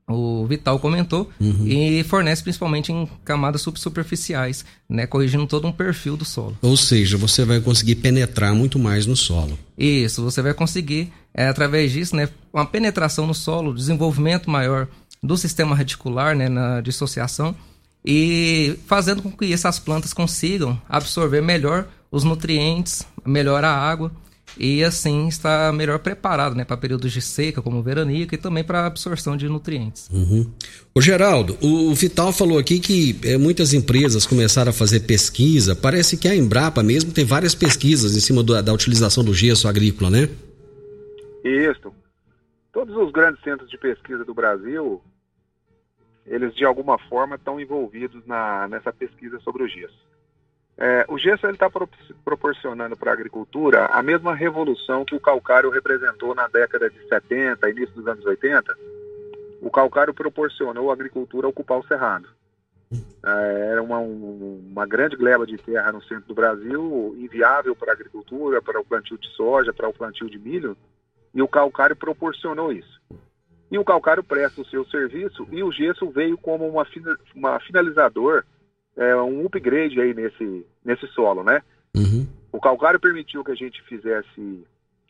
o 0.08 0.46
Vital 0.46 0.78
comentou, 0.78 1.30
uhum. 1.40 1.66
e 1.66 2.02
fornece 2.04 2.42
principalmente 2.42 2.92
em 2.92 3.08
camadas 3.24 3.62
subsuperficiais, 3.62 4.64
né, 4.88 5.06
corrigindo 5.06 5.46
todo 5.46 5.66
um 5.66 5.72
perfil 5.72 6.16
do 6.16 6.24
solo. 6.24 6.56
Ou 6.60 6.76
seja, 6.76 7.16
você 7.16 7.44
vai 7.44 7.60
conseguir 7.60 7.96
penetrar 7.96 8.54
muito 8.54 8.78
mais 8.78 9.06
no 9.06 9.16
solo. 9.16 9.58
Isso, 9.78 10.22
você 10.22 10.42
vai 10.42 10.52
conseguir, 10.52 11.12
é, 11.32 11.46
através 11.46 11.92
disso, 11.92 12.14
né, 12.16 12.28
uma 12.52 12.66
penetração 12.66 13.26
no 13.26 13.34
solo, 13.34 13.74
desenvolvimento 13.74 14.50
maior 14.50 14.88
do 15.22 15.36
sistema 15.36 15.74
reticular, 15.74 16.36
né, 16.36 16.48
na 16.48 16.80
dissociação, 16.80 17.54
e 18.04 18.78
fazendo 18.86 19.22
com 19.22 19.30
que 19.30 19.52
essas 19.52 19.78
plantas 19.78 20.12
consigam 20.12 20.80
absorver 20.88 21.40
melhor 21.40 21.86
os 22.10 22.24
nutrientes, 22.24 23.06
melhor 23.24 23.64
a 23.64 23.70
água, 23.70 24.10
e 24.58 24.84
assim 24.84 25.28
está 25.28 25.72
melhor 25.72 25.98
preparado 25.98 26.54
né, 26.54 26.64
para 26.64 26.76
períodos 26.76 27.12
de 27.12 27.22
seca, 27.22 27.62
como 27.62 27.82
veranica, 27.82 28.34
e 28.34 28.38
também 28.38 28.62
para 28.62 28.86
absorção 28.86 29.36
de 29.36 29.48
nutrientes. 29.48 30.08
Uhum. 30.12 30.50
O 30.94 31.00
Geraldo, 31.00 31.56
o 31.60 31.94
Vital 31.94 32.32
falou 32.32 32.58
aqui 32.58 32.78
que 32.78 33.18
é, 33.24 33.38
muitas 33.38 33.72
empresas 33.72 34.26
começaram 34.26 34.70
a 34.70 34.74
fazer 34.74 35.00
pesquisa. 35.00 35.74
Parece 35.74 36.16
que 36.16 36.28
a 36.28 36.36
Embrapa 36.36 36.82
mesmo 36.82 37.12
tem 37.12 37.24
várias 37.24 37.54
pesquisas 37.54 38.14
em 38.14 38.20
cima 38.20 38.42
do, 38.42 38.60
da 38.60 38.72
utilização 38.72 39.24
do 39.24 39.32
gesso 39.32 39.66
agrícola, 39.66 40.10
né? 40.10 40.28
Isso. 41.42 41.92
Todos 42.72 42.94
os 42.96 43.10
grandes 43.10 43.42
centros 43.42 43.70
de 43.70 43.78
pesquisa 43.78 44.24
do 44.24 44.34
Brasil, 44.34 45.00
eles 46.26 46.54
de 46.54 46.64
alguma 46.64 46.98
forma 46.98 47.36
estão 47.36 47.60
envolvidos 47.60 48.24
na, 48.26 48.68
nessa 48.68 48.92
pesquisa 48.92 49.38
sobre 49.40 49.64
o 49.64 49.68
gesso. 49.68 50.12
É, 50.76 51.04
o 51.08 51.18
gesso 51.18 51.46
está 51.48 51.68
pro, 51.68 51.88
proporcionando 52.24 52.96
para 52.96 53.10
a 53.10 53.14
agricultura 53.14 53.86
a 53.86 54.02
mesma 54.02 54.34
revolução 54.34 55.04
que 55.04 55.14
o 55.14 55.20
calcário 55.20 55.70
representou 55.70 56.34
na 56.34 56.48
década 56.48 56.88
de 56.88 56.98
70, 57.08 57.70
início 57.70 57.94
dos 57.94 58.06
anos 58.06 58.24
80. 58.24 58.74
O 59.60 59.70
calcário 59.70 60.14
proporcionou 60.14 60.90
à 60.90 60.94
agricultura 60.94 61.46
ocupar 61.46 61.78
o 61.78 61.86
cerrado. 61.86 62.28
É, 63.24 63.68
era 63.70 63.82
uma, 63.82 63.98
um, 63.98 64.60
uma 64.70 64.86
grande 64.86 65.16
gleba 65.16 65.46
de 65.46 65.56
terra 65.56 65.92
no 65.92 66.02
centro 66.02 66.26
do 66.26 66.34
Brasil, 66.34 67.14
inviável 67.18 67.76
para 67.76 67.92
a 67.92 67.94
agricultura, 67.94 68.60
para 68.60 68.80
o 68.80 68.84
plantio 68.84 69.18
de 69.18 69.28
soja, 69.28 69.72
para 69.72 69.88
o 69.88 69.94
plantio 69.94 70.28
de 70.28 70.38
milho, 70.38 70.76
e 71.34 71.40
o 71.40 71.48
calcário 71.48 71.94
proporcionou 71.94 72.72
isso. 72.72 73.00
E 73.72 73.78
o 73.78 73.84
calcário 73.84 74.22
presta 74.22 74.60
o 74.60 74.66
seu 74.66 74.84
serviço 74.84 75.48
e 75.50 75.62
o 75.62 75.72
gesso 75.72 76.10
veio 76.10 76.36
como 76.36 76.68
uma, 76.68 76.86
uma 77.34 77.58
finalizador 77.58 78.44
é, 78.94 79.16
um 79.16 79.46
upgrade 79.46 79.98
aí 79.98 80.12
nesse, 80.12 80.66
nesse 80.84 81.06
solo, 81.08 81.42
né? 81.42 81.62
Uhum. 81.96 82.26
O 82.52 82.60
calcário 82.60 83.00
permitiu 83.00 83.42
que 83.42 83.50
a 83.50 83.54
gente 83.54 83.82
fizesse 83.84 84.62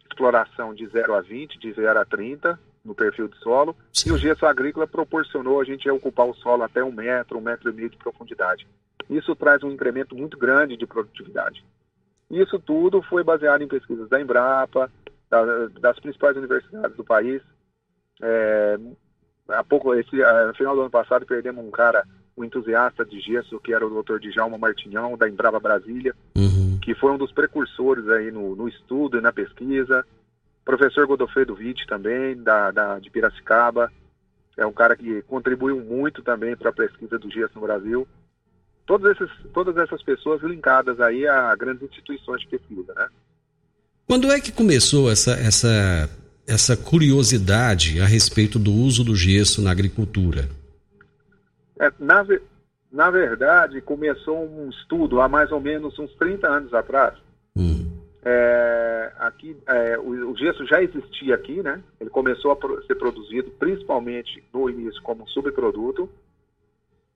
exploração 0.08 0.72
de 0.72 0.86
0 0.86 1.12
a 1.12 1.20
20, 1.20 1.58
de 1.58 1.72
0 1.72 1.98
a 1.98 2.04
30 2.04 2.56
no 2.84 2.94
perfil 2.94 3.26
de 3.26 3.36
solo, 3.38 3.74
Sim. 3.92 4.10
e 4.10 4.12
o 4.12 4.18
gesso 4.18 4.46
agrícola 4.46 4.86
proporcionou 4.86 5.60
a 5.60 5.64
gente 5.64 5.90
ocupar 5.90 6.28
o 6.28 6.34
solo 6.34 6.62
até 6.62 6.84
um 6.84 6.92
metro, 6.92 7.38
um 7.38 7.42
metro 7.42 7.68
e 7.68 7.72
meio 7.72 7.90
de 7.90 7.96
profundidade. 7.96 8.64
Isso 9.10 9.34
traz 9.34 9.64
um 9.64 9.72
incremento 9.72 10.14
muito 10.14 10.38
grande 10.38 10.76
de 10.76 10.86
produtividade. 10.86 11.64
Isso 12.30 12.60
tudo 12.60 13.02
foi 13.02 13.24
baseado 13.24 13.62
em 13.62 13.68
pesquisas 13.68 14.08
da 14.08 14.20
Embrapa, 14.20 14.88
da, 15.28 15.66
das 15.80 15.98
principais 15.98 16.36
universidades 16.36 16.96
do 16.96 17.02
país. 17.02 17.42
É, 18.22 18.78
há 19.48 19.64
pouco, 19.64 19.94
esse, 19.94 20.16
no 20.16 20.54
final 20.54 20.74
do 20.74 20.82
ano 20.82 20.90
passado, 20.90 21.26
perdemos 21.26 21.64
um 21.64 21.70
cara 21.70 22.04
um 22.36 22.44
entusiasta 22.44 23.04
de 23.04 23.20
gesso, 23.20 23.60
que 23.60 23.74
era 23.74 23.86
o 23.86 24.02
Dr. 24.02 24.18
Djalma 24.18 24.56
Martinhão, 24.56 25.16
da 25.16 25.28
Embrava 25.28 25.60
Brasília, 25.60 26.14
uhum. 26.36 26.78
que 26.80 26.94
foi 26.94 27.12
um 27.12 27.18
dos 27.18 27.32
precursores 27.32 28.08
aí 28.08 28.30
no, 28.30 28.56
no 28.56 28.68
estudo 28.68 29.18
e 29.18 29.20
na 29.20 29.32
pesquisa. 29.32 30.04
Professor 30.64 31.06
Godofredo 31.06 31.54
Witt 31.54 31.86
também, 31.86 32.40
da, 32.42 32.70
da, 32.70 32.98
de 32.98 33.10
Piracicaba, 33.10 33.92
é 34.56 34.64
um 34.64 34.72
cara 34.72 34.96
que 34.96 35.22
contribuiu 35.22 35.80
muito 35.80 36.22
também 36.22 36.56
para 36.56 36.70
a 36.70 36.74
pesquisa 36.74 37.18
do 37.18 37.30
gesso 37.30 37.54
no 37.54 37.62
Brasil. 37.62 38.06
Todos 38.86 39.10
esses, 39.10 39.30
todas 39.52 39.76
essas 39.76 40.02
pessoas 40.02 40.42
linkadas 40.42 41.00
aí 41.00 41.26
a 41.26 41.54
grandes 41.54 41.82
instituições 41.82 42.42
de 42.42 42.48
pesquisa, 42.48 42.92
né? 42.94 43.08
Quando 44.06 44.30
é 44.30 44.40
que 44.40 44.52
começou 44.52 45.10
essa, 45.10 45.32
essa, 45.32 46.10
essa 46.46 46.76
curiosidade 46.76 48.00
a 48.00 48.06
respeito 48.06 48.58
do 48.58 48.72
uso 48.72 49.04
do 49.04 49.14
gesso 49.14 49.62
na 49.62 49.70
agricultura? 49.70 50.48
É, 51.80 51.90
na, 51.98 52.24
na 52.92 53.10
verdade, 53.10 53.80
começou 53.80 54.44
um 54.44 54.68
estudo 54.68 55.20
há 55.20 55.28
mais 55.28 55.50
ou 55.50 55.60
menos 55.60 55.98
uns 55.98 56.12
30 56.14 56.48
anos 56.48 56.74
atrás. 56.74 57.14
Hum. 57.56 57.90
É, 58.24 59.12
aqui, 59.18 59.56
é, 59.66 59.98
o, 59.98 60.30
o, 60.30 60.36
gesso 60.36 60.64
já 60.66 60.80
existia 60.80 61.34
aqui, 61.34 61.60
né? 61.62 61.80
Ele 62.00 62.10
começou 62.10 62.52
a 62.52 62.56
pro, 62.56 62.84
ser 62.86 62.94
produzido 62.94 63.50
principalmente 63.58 64.42
no 64.54 64.70
início 64.70 65.02
como 65.02 65.28
subproduto. 65.28 66.08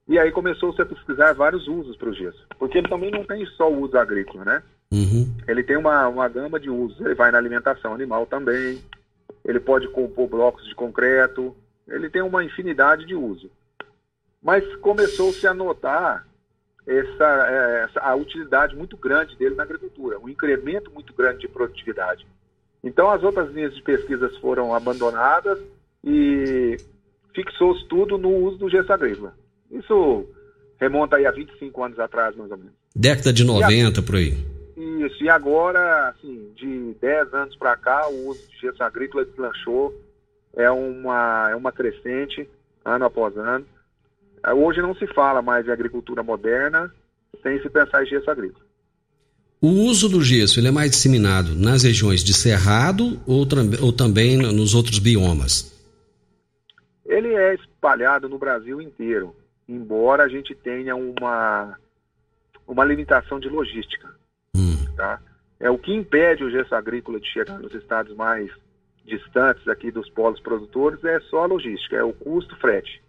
E 0.07 0.17
aí 0.17 0.31
começou-se 0.31 0.81
a 0.81 0.85
pesquisar 0.85 1.33
vários 1.33 1.67
usos 1.67 1.95
para 1.95 2.09
o 2.09 2.13
gesso. 2.13 2.45
Porque 2.57 2.77
ele 2.77 2.89
também 2.89 3.11
não 3.11 3.25
tem 3.25 3.45
só 3.57 3.69
o 3.71 3.81
uso 3.81 3.97
agrícola, 3.97 4.43
né? 4.43 4.63
Uhum. 4.91 5.33
Ele 5.47 5.63
tem 5.63 5.77
uma, 5.77 6.07
uma 6.07 6.27
gama 6.27 6.59
de 6.59 6.69
usos. 6.69 6.99
Ele 7.01 7.13
vai 7.13 7.29
na 7.31 7.37
alimentação 7.37 7.93
animal 7.93 8.25
também. 8.25 8.81
Ele 9.43 9.59
pode 9.59 9.87
compor 9.89 10.27
blocos 10.27 10.67
de 10.67 10.75
concreto. 10.75 11.55
Ele 11.87 12.09
tem 12.09 12.21
uma 12.21 12.43
infinidade 12.43 13.05
de 13.05 13.15
usos. 13.15 13.49
Mas 14.41 14.63
começou-se 14.77 15.45
a 15.47 15.53
notar 15.53 16.27
essa, 16.87 17.47
é, 17.49 17.83
essa, 17.83 17.99
a 17.99 18.15
utilidade 18.15 18.75
muito 18.75 18.95
grande 18.95 19.35
dele 19.35 19.55
na 19.55 19.63
agricultura, 19.63 20.19
um 20.19 20.29
incremento 20.29 20.89
muito 20.91 21.13
grande 21.13 21.39
de 21.39 21.47
produtividade. 21.47 22.25
Então 22.83 23.09
as 23.09 23.23
outras 23.23 23.53
linhas 23.53 23.75
de 23.75 23.81
pesquisas 23.81 24.37
foram 24.37 24.73
abandonadas 24.73 25.59
e 26.03 26.77
fixou-se 27.35 27.85
tudo 27.87 28.17
no 28.17 28.29
uso 28.29 28.57
do 28.57 28.69
gesso 28.69 28.91
agrícola. 28.93 29.33
Isso 29.69 30.25
remonta 30.79 31.17
aí 31.17 31.25
a 31.25 31.31
25 31.31 31.83
anos 31.83 31.99
atrás, 31.99 32.35
mais 32.35 32.49
ou 32.49 32.57
menos. 32.57 32.73
Década 32.95 33.33
de 33.33 33.43
90, 33.43 34.01
por 34.01 34.15
aí. 34.15 34.37
Isso, 35.05 35.23
e 35.23 35.29
agora, 35.29 36.09
assim, 36.09 36.51
de 36.55 36.95
10 36.99 37.33
anos 37.33 37.55
para 37.55 37.75
cá, 37.77 38.07
o 38.07 38.29
uso 38.29 38.47
de 38.47 38.57
gesso 38.59 38.83
agrícola 38.83 39.25
deslanchou, 39.25 39.93
é 40.55 40.69
uma, 40.71 41.49
é 41.51 41.55
uma 41.55 41.71
crescente, 41.71 42.49
ano 42.83 43.05
após 43.05 43.37
ano. 43.37 43.65
É, 44.43 44.53
hoje 44.53 44.81
não 44.81 44.95
se 44.95 45.05
fala 45.07 45.41
mais 45.41 45.65
de 45.65 45.71
agricultura 45.71 46.23
moderna 46.23 46.91
sem 47.43 47.61
se 47.61 47.69
pensar 47.69 48.03
em 48.03 48.07
gesso 48.07 48.29
agrícola. 48.31 48.65
O 49.61 49.67
uso 49.67 50.07
do 50.07 50.21
gesso 50.21 50.59
ele 50.59 50.67
é 50.67 50.71
mais 50.71 50.91
disseminado 50.91 51.55
nas 51.55 51.83
regiões 51.83 52.23
de 52.23 52.33
cerrado 52.33 53.19
ou, 53.25 53.45
ou 53.81 53.91
também 53.91 54.37
nos 54.37 54.75
outros 54.75 54.99
biomas? 54.99 55.75
Ele 57.05 57.33
é 57.33 57.55
espalhado 57.55 58.29
no 58.29 58.37
Brasil 58.37 58.81
inteiro, 58.81 59.35
embora 59.67 60.23
a 60.23 60.27
gente 60.27 60.53
tenha 60.53 60.95
uma, 60.95 61.77
uma 62.67 62.85
limitação 62.85 63.39
de 63.39 63.49
logística. 63.49 64.16
Tá? 64.97 65.21
É 65.59 65.69
o 65.69 65.77
que 65.77 65.93
impede 65.93 66.43
o 66.43 66.51
gesso 66.51 66.73
agrícola 66.75 67.19
de 67.19 67.27
chegar 67.27 67.59
nos 67.59 67.73
estados 67.73 68.15
mais 68.15 68.51
distantes 69.05 69.65
aqui 69.67 69.89
dos 69.89 70.09
polos 70.09 70.39
produtores 70.41 71.01
é 71.05 71.19
só 71.21 71.43
a 71.43 71.45
logística, 71.45 71.95
é 71.95 72.03
o 72.03 72.11
custo 72.11 72.55
frete. 72.57 73.01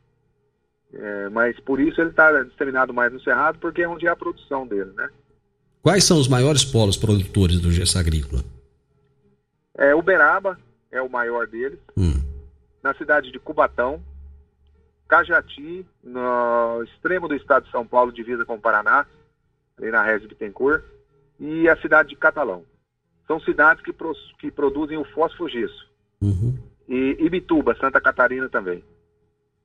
É, 0.92 1.28
mas 1.30 1.58
por 1.60 1.80
isso 1.80 2.00
ele 2.00 2.10
está 2.10 2.42
disseminado 2.44 2.94
mais 2.94 3.12
no 3.12 3.20
Cerrado, 3.20 3.58
porque 3.58 3.82
é 3.82 3.88
onde 3.88 4.06
é 4.06 4.10
a 4.10 4.16
produção 4.16 4.66
dele, 4.66 4.92
né? 4.94 5.10
Quais 5.82 6.04
são 6.04 6.18
os 6.18 6.28
maiores 6.28 6.64
polos 6.64 6.96
produtores 6.96 7.60
do 7.60 7.72
gesso 7.72 7.98
agrícola? 7.98 8.42
É, 9.76 9.94
Uberaba 9.94 10.58
é 10.90 11.02
o 11.02 11.10
maior 11.10 11.46
deles. 11.46 11.78
Hum. 11.96 12.22
Na 12.82 12.94
cidade 12.94 13.30
de 13.30 13.38
Cubatão, 13.38 14.02
Cajati, 15.06 15.84
no 16.02 16.82
extremo 16.84 17.28
do 17.28 17.34
estado 17.34 17.64
de 17.64 17.70
São 17.70 17.86
Paulo, 17.86 18.12
divisa 18.12 18.44
com 18.44 18.54
o 18.54 18.60
Paraná, 18.60 19.06
ali 19.76 19.90
na 19.90 20.02
Rez 20.02 20.24
Bittencourt, 20.24 20.82
e 21.38 21.68
a 21.68 21.76
cidade 21.76 22.10
de 22.10 22.16
Catalão. 22.16 22.64
São 23.26 23.38
cidades 23.40 23.82
que, 23.82 23.92
pro, 23.92 24.14
que 24.38 24.50
produzem 24.50 24.96
o 24.96 25.04
fósforo 25.04 25.50
gesso. 25.50 25.88
Uhum. 26.20 26.58
E 26.88 27.16
Ibituba, 27.20 27.76
Santa 27.78 28.00
Catarina 28.00 28.48
também. 28.48 28.82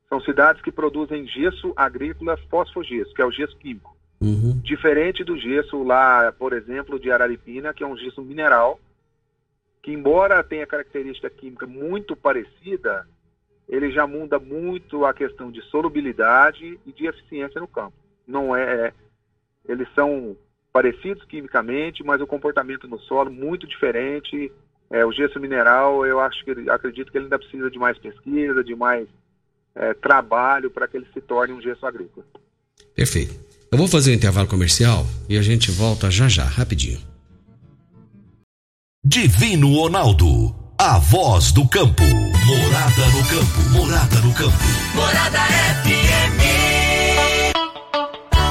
São 0.10 0.22
cidades 0.22 0.62
que 0.62 0.72
produzem 0.72 1.26
gesso 1.26 1.74
agrícola 1.76 2.38
fosfogesso, 2.50 3.14
que 3.16 3.22
é 3.22 3.26
o 3.26 3.32
gesso 3.32 3.58
químico. 3.58 3.98
Uhum. 4.22 4.60
Diferente 4.64 5.24
do 5.24 5.38
gesso 5.38 5.82
lá, 5.82 6.32
por 6.32 6.54
exemplo, 6.54 7.00
de 7.00 7.10
Araripina, 7.10 7.74
que 7.74 7.84
é 7.84 7.88
um 7.88 7.98
gesso 7.98 8.22
mineral, 8.22 8.80
que 9.82 9.92
embora 9.92 10.44
tenha 10.44 10.68
característica 10.68 11.30
química 11.30 11.66
muito 11.66 12.16
parecida, 12.16 13.08
ele 13.68 13.92
já 13.92 14.06
muda 14.06 14.38
muito 14.38 15.06
a 15.06 15.14
questão 15.14 15.52
de 15.52 15.62
solubilidade 15.64 16.80
e 16.86 16.92
de 16.92 17.08
eficiência 17.08 17.60
no 17.60 17.68
campo. 17.68 17.98
Não 18.28 18.56
é, 18.56 18.88
é 18.88 18.94
eles 19.68 19.88
são 19.96 20.38
parecidos 20.74 21.24
quimicamente, 21.26 22.04
mas 22.04 22.20
o 22.20 22.28
comportamento 22.28 22.88
no 22.88 23.00
solo 23.00 23.32
muito 23.32 23.68
diferente. 23.68 24.52
É, 24.90 25.06
o 25.06 25.12
gesso 25.12 25.40
mineral, 25.40 26.06
eu 26.06 26.20
acho 26.20 26.44
que 26.44 26.70
acredito 26.70 27.12
que 27.12 27.18
ele 27.18 27.26
ainda 27.26 27.40
precisa 27.40 27.70
de 27.70 27.78
mais 27.78 27.98
pesquisa, 27.98 28.64
de 28.64 28.76
mais 28.76 29.08
é, 29.76 29.94
trabalho 29.94 30.72
para 30.72 30.88
que 30.88 30.98
ele 30.98 31.08
se 31.14 31.22
torne 31.22 31.54
um 31.54 31.62
gesso 31.62 31.86
agrícola. 31.86 32.26
Perfeito. 32.96 33.34
Eu 33.72 33.78
vou 33.78 33.88
fazer 33.88 34.12
um 34.12 34.16
intervalo 34.16 34.48
comercial 34.48 35.06
e 35.30 35.38
a 35.38 35.42
gente 35.42 35.72
volta 35.72 36.12
já 36.12 36.28
já, 36.28 36.44
rapidinho. 36.44 37.00
Divino 39.06 39.74
Ronaldo, 39.74 40.56
a 40.78 40.98
voz 40.98 41.52
do 41.52 41.68
campo. 41.68 42.04
Morada 42.04 43.08
no 43.08 43.28
campo, 43.28 43.70
morada 43.72 44.20
no 44.22 44.34
campo. 44.34 44.64
Morada 44.96 45.40
FM. 45.84 46.62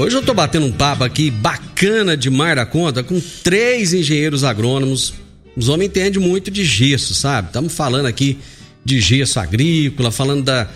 Hoje 0.00 0.16
eu 0.16 0.22
tô 0.22 0.32
batendo 0.32 0.64
um 0.64 0.72
papo 0.72 1.04
aqui 1.04 1.30
bacana 1.30 2.16
demais 2.16 2.56
da 2.56 2.64
conta 2.64 3.02
com 3.02 3.20
três 3.44 3.92
engenheiros 3.92 4.44
agrônomos. 4.44 5.12
Os 5.54 5.68
homens 5.68 5.90
entendem 5.90 6.22
muito 6.22 6.50
de 6.50 6.64
gesso, 6.64 7.14
sabe? 7.14 7.48
Estamos 7.48 7.74
falando 7.74 8.06
aqui 8.06 8.38
de 8.82 8.98
gesso 8.98 9.38
agrícola, 9.38 10.10
falando 10.10 10.42
da. 10.42 10.66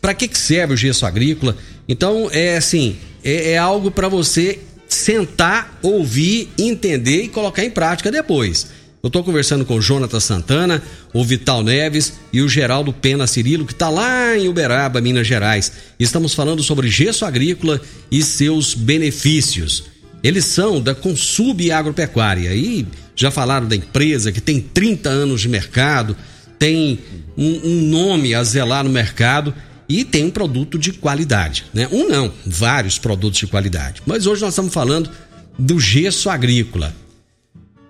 Para 0.00 0.12
que, 0.12 0.26
que 0.26 0.36
serve 0.36 0.74
o 0.74 0.76
gesso 0.76 1.06
agrícola? 1.06 1.56
Então, 1.88 2.28
é 2.32 2.56
assim, 2.56 2.96
é, 3.22 3.52
é 3.52 3.58
algo 3.58 3.92
para 3.92 4.08
você 4.08 4.58
sentar, 4.88 5.78
ouvir, 5.80 6.48
entender 6.58 7.22
e 7.22 7.28
colocar 7.28 7.64
em 7.64 7.70
prática 7.70 8.10
depois. 8.10 8.66
Eu 9.06 9.08
estou 9.08 9.22
conversando 9.22 9.64
com 9.64 9.76
o 9.76 9.80
Jonathan 9.80 10.18
Santana, 10.18 10.82
o 11.12 11.24
Vital 11.24 11.62
Neves 11.62 12.14
e 12.32 12.42
o 12.42 12.48
Geraldo 12.48 12.92
Pena 12.92 13.24
Cirilo, 13.24 13.64
que 13.64 13.72
está 13.72 13.88
lá 13.88 14.36
em 14.36 14.48
Uberaba, 14.48 15.00
Minas 15.00 15.28
Gerais. 15.28 15.70
Estamos 15.96 16.34
falando 16.34 16.60
sobre 16.60 16.88
gesso 16.88 17.24
agrícola 17.24 17.80
e 18.10 18.20
seus 18.20 18.74
benefícios. 18.74 19.84
Eles 20.24 20.46
são 20.46 20.80
da 20.80 20.92
Consub 20.92 21.70
Agropecuária 21.70 22.52
e 22.52 22.84
já 23.14 23.30
falaram 23.30 23.68
da 23.68 23.76
empresa 23.76 24.32
que 24.32 24.40
tem 24.40 24.60
30 24.60 25.08
anos 25.08 25.40
de 25.40 25.48
mercado, 25.48 26.16
tem 26.58 26.98
um, 27.38 27.60
um 27.62 27.82
nome 27.82 28.34
a 28.34 28.42
zelar 28.42 28.82
no 28.82 28.90
mercado 28.90 29.54
e 29.88 30.04
tem 30.04 30.24
um 30.24 30.30
produto 30.30 30.76
de 30.76 30.92
qualidade. 30.92 31.64
Né? 31.72 31.88
Um 31.92 32.08
não, 32.08 32.32
vários 32.44 32.98
produtos 32.98 33.38
de 33.38 33.46
qualidade. 33.46 34.02
Mas 34.04 34.26
hoje 34.26 34.42
nós 34.42 34.50
estamos 34.50 34.74
falando 34.74 35.08
do 35.56 35.78
gesso 35.78 36.28
agrícola. 36.28 36.92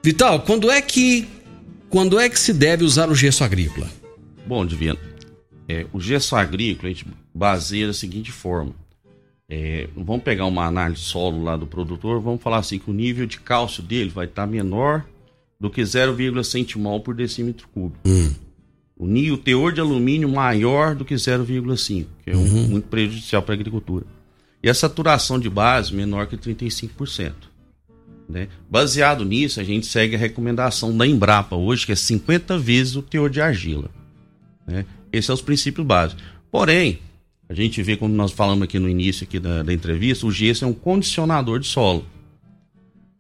Vital, 0.07 0.39
quando 0.43 0.71
é 0.71 0.81
que 0.81 1.27
quando 1.91 2.21
é 2.21 2.29
que 2.29 2.39
se 2.39 2.53
deve 2.53 2.85
usar 2.85 3.11
o 3.11 3.15
gesso 3.17 3.43
agrícola? 3.43 3.91
Bom, 4.47 4.65
Divino, 4.65 4.97
é, 5.69 5.85
o 5.93 6.01
gesso 6.01 6.37
agrícola 6.37 6.89
a 6.89 6.95
gente 6.95 7.09
baseia 7.35 7.89
da 7.89 7.93
seguinte 7.93 8.31
forma. 8.31 8.73
É, 9.49 9.89
vamos 9.97 10.23
pegar 10.23 10.47
uma 10.47 10.65
análise 10.65 11.01
solo 11.01 11.43
lá 11.43 11.57
do 11.57 11.67
produtor, 11.67 12.21
vamos 12.21 12.41
falar 12.41 12.59
assim 12.59 12.79
que 12.79 12.89
o 12.89 12.95
nível 12.95 13.27
de 13.27 13.41
cálcio 13.41 13.83
dele 13.83 14.09
vai 14.11 14.27
estar 14.27 14.47
menor 14.47 15.05
do 15.59 15.69
que 15.69 15.83
0,1 15.83 16.45
centimol 16.45 17.01
por 17.01 17.13
decímetro 17.13 17.67
cúbico. 17.75 18.09
Hum. 18.09 18.33
O, 18.97 19.07
o 19.07 19.37
teor 19.37 19.73
de 19.73 19.81
alumínio 19.81 20.29
maior 20.29 20.95
do 20.95 21.05
que 21.05 21.17
0,5, 21.17 22.07
que 22.23 22.31
é 22.31 22.37
um, 22.37 22.43
uhum. 22.43 22.69
muito 22.69 22.87
prejudicial 22.87 23.43
para 23.43 23.55
a 23.55 23.57
agricultura. 23.57 24.07
E 24.63 24.71
a 24.71 24.75
saturação 24.75 25.37
de 25.37 25.51
base 25.51 25.93
menor 25.93 26.29
que 26.29 26.37
35%. 26.37 27.56
Né? 28.29 28.49
Baseado 28.69 29.25
nisso, 29.25 29.61
a 29.61 29.65
gente 29.65 29.87
segue 29.87 30.17
a 30.17 30.19
recomendação 30.19 30.97
da 30.97 31.07
Embrapa 31.07 31.55
hoje, 31.57 31.87
que 31.87 31.93
é 31.93 31.97
50 31.97 32.59
vezes 32.59 32.97
o 32.97 33.03
teor 33.03 33.31
de 33.31 33.41
argila. 33.41 33.91
Né? 34.67 34.85
Esses 35.13 35.27
são 35.27 35.35
os 35.35 35.43
princípios 35.43 35.87
básicos. 35.87 36.23
Porém, 36.51 36.99
a 37.49 37.55
gente 37.55 37.83
vê, 37.83 37.97
como 37.97 38.15
nós 38.15 38.33
falamos 38.33 38.65
aqui 38.65 38.79
no 38.79 38.89
início 38.89 39.25
aqui 39.25 39.39
da, 39.39 39.63
da 39.63 39.73
entrevista, 39.73 40.27
o 40.27 40.33
gesso 40.33 40.65
é 40.65 40.69
um 40.69 40.73
condicionador 40.73 41.61
de 41.61 41.67
solo. 41.67 42.05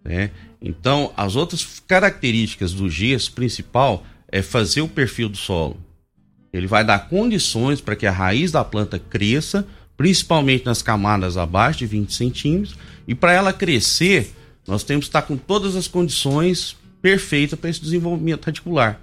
Né? 0.04 0.30
Então, 0.60 1.12
as 1.16 1.36
outras 1.36 1.82
características 1.86 2.72
do 2.72 2.88
gesso 2.88 3.32
principal 3.32 4.04
é 4.28 4.42
fazer 4.42 4.80
o 4.80 4.88
perfil 4.88 5.28
do 5.28 5.36
solo. 5.36 5.76
Ele 6.52 6.66
vai 6.66 6.84
dar 6.84 7.08
condições 7.08 7.80
para 7.80 7.94
que 7.94 8.06
a 8.06 8.10
raiz 8.10 8.50
da 8.50 8.64
planta 8.64 8.98
cresça, 8.98 9.66
principalmente 9.96 10.64
nas 10.64 10.82
camadas 10.82 11.36
abaixo 11.36 11.80
de 11.80 11.86
20 11.86 12.12
centímetros, 12.12 12.76
e 13.06 13.14
para 13.14 13.32
ela 13.32 13.52
crescer, 13.52 14.34
nós 14.66 14.82
temos 14.82 15.06
que 15.06 15.08
estar 15.08 15.22
com 15.22 15.36
todas 15.36 15.76
as 15.76 15.86
condições 15.86 16.76
perfeitas 17.00 17.58
para 17.58 17.70
esse 17.70 17.80
desenvolvimento 17.80 18.44
radicular. 18.44 19.00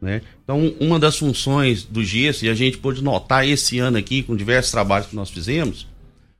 Né? 0.00 0.22
Então, 0.42 0.74
uma 0.80 0.98
das 0.98 1.16
funções 1.16 1.84
do 1.84 2.04
gesso, 2.04 2.44
e 2.44 2.48
a 2.48 2.54
gente 2.54 2.78
pôde 2.78 3.02
notar 3.02 3.48
esse 3.48 3.78
ano 3.78 3.96
aqui, 3.96 4.22
com 4.22 4.36
diversos 4.36 4.70
trabalhos 4.70 5.08
que 5.08 5.16
nós 5.16 5.30
fizemos, 5.30 5.86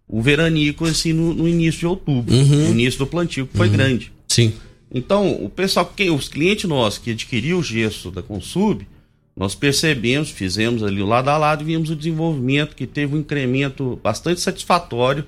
o 0.09 0.21
veranico 0.21 0.85
assim, 0.85 1.13
no, 1.13 1.35
no 1.35 1.49
início 1.49 1.81
de 1.81 1.87
outubro, 1.87 2.35
uhum. 2.35 2.65
no 2.65 2.71
início 2.71 2.99
do 2.99 3.07
plantio, 3.07 3.47
que 3.47 3.57
foi 3.57 3.69
uhum. 3.69 3.73
grande. 3.73 4.13
Sim. 4.29 4.53
Então, 4.93 5.33
o 5.45 5.49
pessoal, 5.49 5.93
quem, 5.97 6.11
os 6.11 6.29
clientes 6.29 6.65
nossos 6.65 6.99
que 6.99 7.11
adquiriu 7.11 7.59
o 7.59 7.63
gesso 7.63 8.11
da 8.11 8.23
Consub, 8.23 8.87
nós 9.37 9.55
percebemos, 9.55 10.31
fizemos 10.31 10.83
ali 10.83 11.03
o 11.03 11.07
lado 11.07 11.29
a 11.29 11.37
lado 11.37 11.63
e 11.63 11.67
vimos 11.67 11.91
o 11.91 11.97
desenvolvimento 11.97 12.75
que 12.75 12.87
teve 12.87 13.15
um 13.15 13.19
incremento 13.19 14.01
bastante 14.03 14.41
satisfatório 14.41 15.25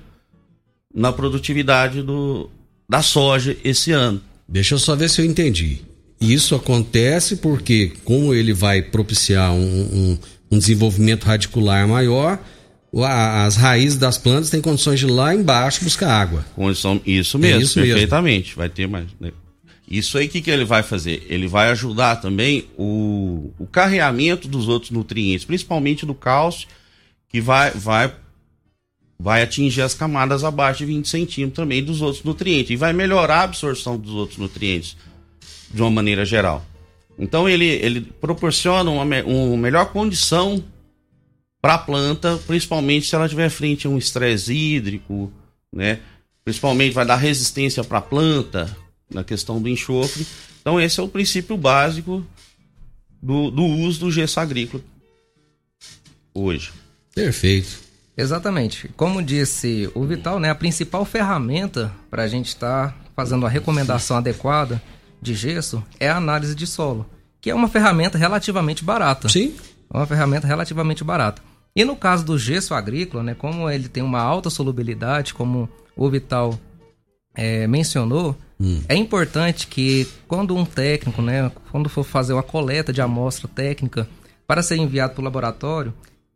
na 0.93 1.11
produtividade 1.11 2.01
do, 2.01 2.49
da 2.89 3.03
soja 3.03 3.55
esse 3.63 3.91
ano. 3.91 4.21
Deixa 4.47 4.73
eu 4.73 4.79
só 4.79 4.95
ver 4.95 5.09
se 5.09 5.21
eu 5.21 5.25
entendi. 5.25 5.81
Isso 6.19 6.55
acontece 6.55 7.37
porque, 7.37 7.93
como 8.03 8.33
ele 8.33 8.51
vai 8.51 8.81
propiciar 8.81 9.53
um, 9.53 9.59
um, 9.61 10.17
um 10.51 10.57
desenvolvimento 10.57 11.23
radicular 11.23 11.87
maior, 11.87 12.43
as 13.05 13.55
raízes 13.55 13.97
das 13.97 14.17
plantas 14.17 14.49
têm 14.49 14.59
condições 14.59 14.99
de 14.99 15.05
ir 15.05 15.11
lá 15.11 15.33
embaixo 15.33 15.83
buscar 15.83 16.11
água. 16.11 16.45
Condição, 16.55 16.99
isso 17.05 17.37
mesmo, 17.37 17.61
é 17.61 17.63
isso 17.63 17.79
perfeitamente. 17.79 18.49
Mesmo. 18.49 18.57
Vai 18.57 18.69
ter 18.69 18.87
mais. 18.87 19.07
Né? 19.19 19.31
Isso 19.89 20.17
aí, 20.17 20.27
o 20.27 20.29
que, 20.29 20.41
que 20.41 20.51
ele 20.51 20.65
vai 20.65 20.83
fazer? 20.83 21.25
Ele 21.29 21.47
vai 21.47 21.69
ajudar 21.69 22.17
também 22.17 22.67
o, 22.77 23.51
o 23.57 23.65
carreamento 23.65 24.47
dos 24.47 24.67
outros 24.67 24.91
nutrientes, 24.91 25.45
principalmente 25.45 26.05
do 26.05 26.13
cálcio, 26.13 26.67
que 27.29 27.39
vai, 27.39 27.71
vai, 27.71 28.13
vai 29.19 29.43
atingir 29.43 29.81
as 29.81 29.93
camadas 29.93 30.43
abaixo 30.45 30.79
de 30.79 30.85
20 30.85 31.07
centímetros 31.07 31.55
também 31.55 31.83
dos 31.83 32.01
outros 32.01 32.23
nutrientes. 32.23 32.71
E 32.71 32.75
vai 32.77 32.93
melhorar 32.93 33.41
a 33.41 33.43
absorção 33.43 33.97
dos 33.97 34.13
outros 34.13 34.37
nutrientes 34.37 34.95
de 35.71 35.81
uma 35.81 35.91
maneira 35.91 36.23
geral. 36.23 36.65
Então 37.17 37.49
ele, 37.49 37.65
ele 37.65 38.01
proporciona 38.01 38.89
uma, 38.89 39.03
uma 39.23 39.57
melhor 39.57 39.87
condição 39.87 40.63
para 41.61 41.73
a 41.73 41.77
planta, 41.77 42.39
principalmente 42.47 43.07
se 43.07 43.15
ela 43.15 43.27
tiver 43.27 43.49
frente 43.49 43.85
a 43.85 43.89
um 43.89 43.97
estresse 43.97 44.53
hídrico, 44.53 45.31
né? 45.73 45.99
Principalmente 46.45 46.93
vai 46.93 47.05
dar 47.05 47.17
resistência 47.17 47.83
para 47.83 47.97
a 47.97 48.01
planta 48.01 48.75
na 49.13 49.25
questão 49.25 49.61
do 49.61 49.67
enxofre. 49.67 50.25
Então 50.61 50.79
esse 50.79 50.97
é 50.99 51.03
o 51.03 51.09
princípio 51.09 51.57
básico 51.57 52.25
do, 53.21 53.51
do 53.51 53.65
uso 53.65 53.99
do 53.99 54.11
gesso 54.11 54.39
agrícola 54.39 54.81
hoje. 56.33 56.71
Perfeito. 57.13 57.88
Exatamente. 58.19 58.89
Como 58.97 59.23
disse 59.23 59.89
o 59.95 60.03
Vital, 60.03 60.39
né, 60.39 60.49
a 60.49 60.55
principal 60.55 61.05
ferramenta 61.05 61.91
para 62.09 62.23
a 62.23 62.27
gente 62.27 62.47
estar 62.47 62.89
tá 62.89 62.95
fazendo 63.15 63.45
a 63.45 63.49
recomendação 63.49 64.17
adequada 64.17 64.81
de 65.21 65.33
gesso 65.33 65.81
é 65.99 66.09
a 66.09 66.17
análise 66.17 66.53
de 66.53 66.67
solo, 66.67 67.05
que 67.39 67.49
é 67.49 67.55
uma 67.55 67.69
ferramenta 67.69 68.17
relativamente 68.17 68.83
barata. 68.83 69.29
Sim. 69.29 69.55
É 69.91 69.97
uma 69.97 70.05
ferramenta 70.05 70.45
relativamente 70.45 71.01
barata. 71.01 71.41
E 71.73 71.85
no 71.85 71.95
caso 71.95 72.25
do 72.25 72.37
gesso 72.37 72.73
agrícola, 72.73 73.23
né, 73.23 73.33
como 73.33 73.69
ele 73.69 73.87
tem 73.87 74.03
uma 74.03 74.19
alta 74.19 74.49
solubilidade, 74.49 75.33
como 75.33 75.69
o 75.95 76.09
Vital 76.09 76.59
é, 77.33 77.67
mencionou, 77.67 78.35
hum. 78.59 78.81
é 78.89 78.95
importante 78.95 79.65
que 79.65 80.05
quando 80.27 80.55
um 80.55 80.65
técnico, 80.65 81.21
né, 81.21 81.49
quando 81.71 81.87
for 81.87 82.03
fazer 82.03 82.33
uma 82.33 82.43
coleta 82.43 82.91
de 82.91 83.01
amostra 83.01 83.47
técnica 83.47 84.09
para 84.45 84.61
ser 84.61 84.75
enviado 84.75 85.13
para 85.13 85.21
o 85.21 85.23
laboratório, 85.23 85.93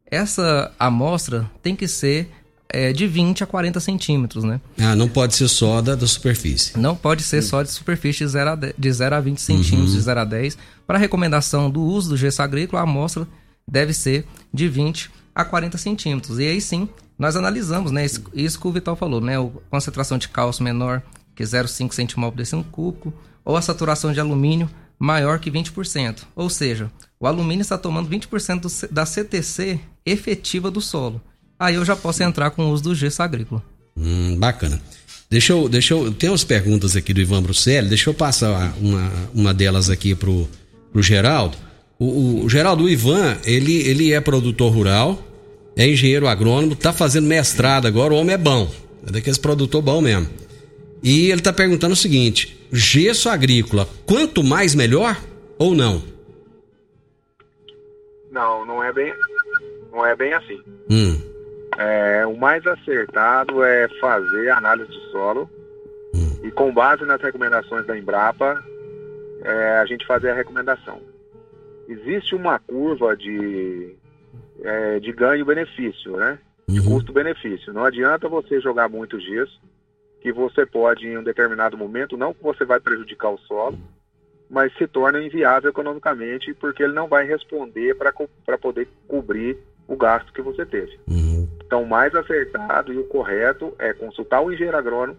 essa 0.09 0.71
amostra 0.79 1.49
tem 1.61 1.75
que 1.75 1.87
ser 1.87 2.29
é, 2.69 2.91
de 2.91 3.05
20 3.05 3.43
a 3.43 3.47
40 3.47 3.79
centímetros, 3.79 4.43
né? 4.43 4.59
Ah, 4.79 4.95
não 4.95 5.07
pode 5.07 5.35
ser 5.35 5.47
só 5.47 5.81
da, 5.81 5.95
da 5.95 6.07
superfície. 6.07 6.77
Não 6.77 6.95
pode 6.95 7.23
ser 7.23 7.41
só 7.43 7.61
de 7.61 7.69
superfície 7.69 8.25
de 8.25 8.27
0 8.27 8.49
a, 8.49 8.55
10, 8.55 8.73
de 8.77 8.91
0 8.91 9.15
a 9.15 9.19
20 9.19 9.37
centímetros, 9.39 9.91
uhum. 9.91 9.97
de 9.97 10.01
0 10.01 10.19
a 10.19 10.25
10. 10.25 10.57
Para 10.87 10.97
recomendação 10.97 11.69
do 11.69 11.81
uso 11.81 12.09
do 12.09 12.17
gesso 12.17 12.41
agrícola, 12.41 12.81
a 12.81 12.83
amostra 12.83 13.27
deve 13.67 13.93
ser 13.93 14.25
de 14.51 14.67
20 14.67 15.11
a 15.35 15.45
40 15.45 15.77
centímetros. 15.77 16.39
E 16.39 16.47
aí 16.47 16.59
sim, 16.59 16.89
nós 17.17 17.35
analisamos, 17.35 17.91
né? 17.91 18.03
Isso, 18.05 18.23
isso 18.33 18.59
que 18.59 18.67
o 18.67 18.71
Vital 18.71 18.95
falou, 18.95 19.21
né? 19.21 19.39
A 19.39 19.49
concentração 19.69 20.17
de 20.17 20.27
cálcio 20.27 20.63
menor 20.63 21.01
que 21.35 21.43
0,5 21.43 21.93
centimol 21.93 22.31
por 22.31 22.37
decímetro 22.37 22.71
cúbico, 22.71 23.13
ou 23.43 23.57
a 23.57 23.61
saturação 23.61 24.13
de 24.13 24.19
alumínio 24.19 24.69
maior 24.99 25.39
que 25.39 25.51
20%. 25.51 26.23
Ou 26.35 26.49
seja, 26.49 26.91
o 27.23 27.27
alumínio 27.27 27.61
está 27.61 27.77
tomando 27.77 28.09
20% 28.09 28.59
do, 28.59 28.93
da 28.93 29.05
CTC 29.05 29.79
efetiva 30.05 30.69
do 30.69 30.81
solo. 30.81 31.21
Aí 31.57 31.75
eu 31.75 31.85
já 31.85 31.95
posso 31.95 32.21
entrar 32.21 32.51
com 32.51 32.65
o 32.65 32.71
uso 32.73 32.83
do 32.83 32.93
gesso 32.93 33.23
agrícola. 33.23 33.63
Hum, 33.95 34.35
bacana. 34.37 34.81
Deixa 35.29 35.53
eu, 35.53 35.69
deixa 35.69 35.93
eu. 35.93 36.11
Tem 36.11 36.29
umas 36.29 36.43
perguntas 36.43 36.97
aqui 36.97 37.13
do 37.13 37.21
Ivan 37.21 37.41
Bruxelli, 37.41 37.87
deixa 37.87 38.09
eu 38.09 38.13
passar 38.13 38.75
uma, 38.77 39.09
uma 39.33 39.53
delas 39.53 39.89
aqui 39.89 40.13
pro, 40.13 40.49
pro 40.91 41.01
Geraldo. 41.01 41.55
O, 41.97 42.43
o 42.43 42.49
Geraldo, 42.49 42.83
o 42.83 42.89
Ivan, 42.89 43.37
ele, 43.45 43.73
ele 43.73 44.11
é 44.11 44.19
produtor 44.19 44.73
rural, 44.73 45.25
é 45.77 45.87
engenheiro 45.87 46.27
agrônomo, 46.27 46.75
tá 46.75 46.91
fazendo 46.91 47.25
mestrado 47.25 47.87
agora, 47.87 48.13
o 48.13 48.17
homem 48.17 48.33
é 48.33 48.37
bom. 48.37 48.69
É 49.07 49.13
daqueles 49.13 49.37
produtor 49.37 49.81
bom 49.81 50.01
mesmo. 50.01 50.27
E 51.01 51.31
ele 51.31 51.39
tá 51.39 51.53
perguntando 51.53 51.93
o 51.93 51.97
seguinte: 51.97 52.57
gesso 52.69 53.29
agrícola, 53.29 53.87
quanto 54.05 54.43
mais 54.43 54.75
melhor 54.75 55.17
ou 55.57 55.73
não? 55.73 56.11
Não, 58.33 58.65
não 58.65 58.83
é 58.83 58.91
bem, 58.91 59.13
não 59.91 60.03
é 60.03 60.15
bem 60.15 60.33
assim. 60.33 60.59
Hum. 60.89 61.21
É, 61.77 62.25
o 62.25 62.35
mais 62.35 62.65
acertado 62.65 63.63
é 63.63 63.87
fazer 63.99 64.49
análise 64.49 64.91
de 64.91 65.11
solo 65.11 65.49
hum. 66.13 66.39
e 66.43 66.51
com 66.51 66.73
base 66.73 67.05
nas 67.05 67.21
recomendações 67.21 67.85
da 67.85 67.97
Embrapa, 67.97 68.63
é, 69.43 69.77
a 69.77 69.85
gente 69.85 70.05
fazer 70.05 70.31
a 70.31 70.35
recomendação. 70.35 70.99
Existe 71.87 72.33
uma 72.33 72.57
curva 72.57 73.15
de 73.15 73.95
é, 74.63 74.99
de 74.99 75.11
ganho-benefício, 75.11 76.15
né? 76.17 76.39
De 76.67 76.79
uhum. 76.79 76.85
custo-benefício. 76.85 77.73
Não 77.73 77.83
adianta 77.83 78.29
você 78.29 78.59
jogar 78.61 78.87
muito 78.87 79.19
gesso, 79.19 79.61
que 80.21 80.31
você 80.31 80.65
pode, 80.65 81.05
em 81.05 81.17
um 81.17 81.23
determinado 81.23 81.77
momento, 81.77 82.17
não 82.17 82.33
que 82.33 82.41
você 82.41 82.63
vai 82.63 82.79
prejudicar 82.79 83.29
o 83.29 83.37
solo, 83.39 83.77
mas 84.53 84.71
se 84.77 84.85
torna 84.87 85.19
inviável 85.19 85.71
economicamente, 85.71 86.53
porque 86.53 86.83
ele 86.83 86.93
não 86.93 87.07
vai 87.07 87.25
responder 87.25 87.95
para 87.95 88.57
poder 88.57 88.87
cobrir 89.07 89.57
o 89.87 89.95
gasto 89.95 90.31
que 90.31 90.43
você 90.43 90.63
teve. 90.63 90.99
Uhum. 91.07 91.49
Então, 91.65 91.81
o 91.81 91.89
mais 91.89 92.13
acertado 92.13 92.93
e 92.93 92.97
o 92.99 93.03
correto 93.05 93.73
é 93.79 93.93
consultar 93.93 94.41
o 94.41 94.53
engenheiro 94.53 94.77
agrônomo, 94.77 95.17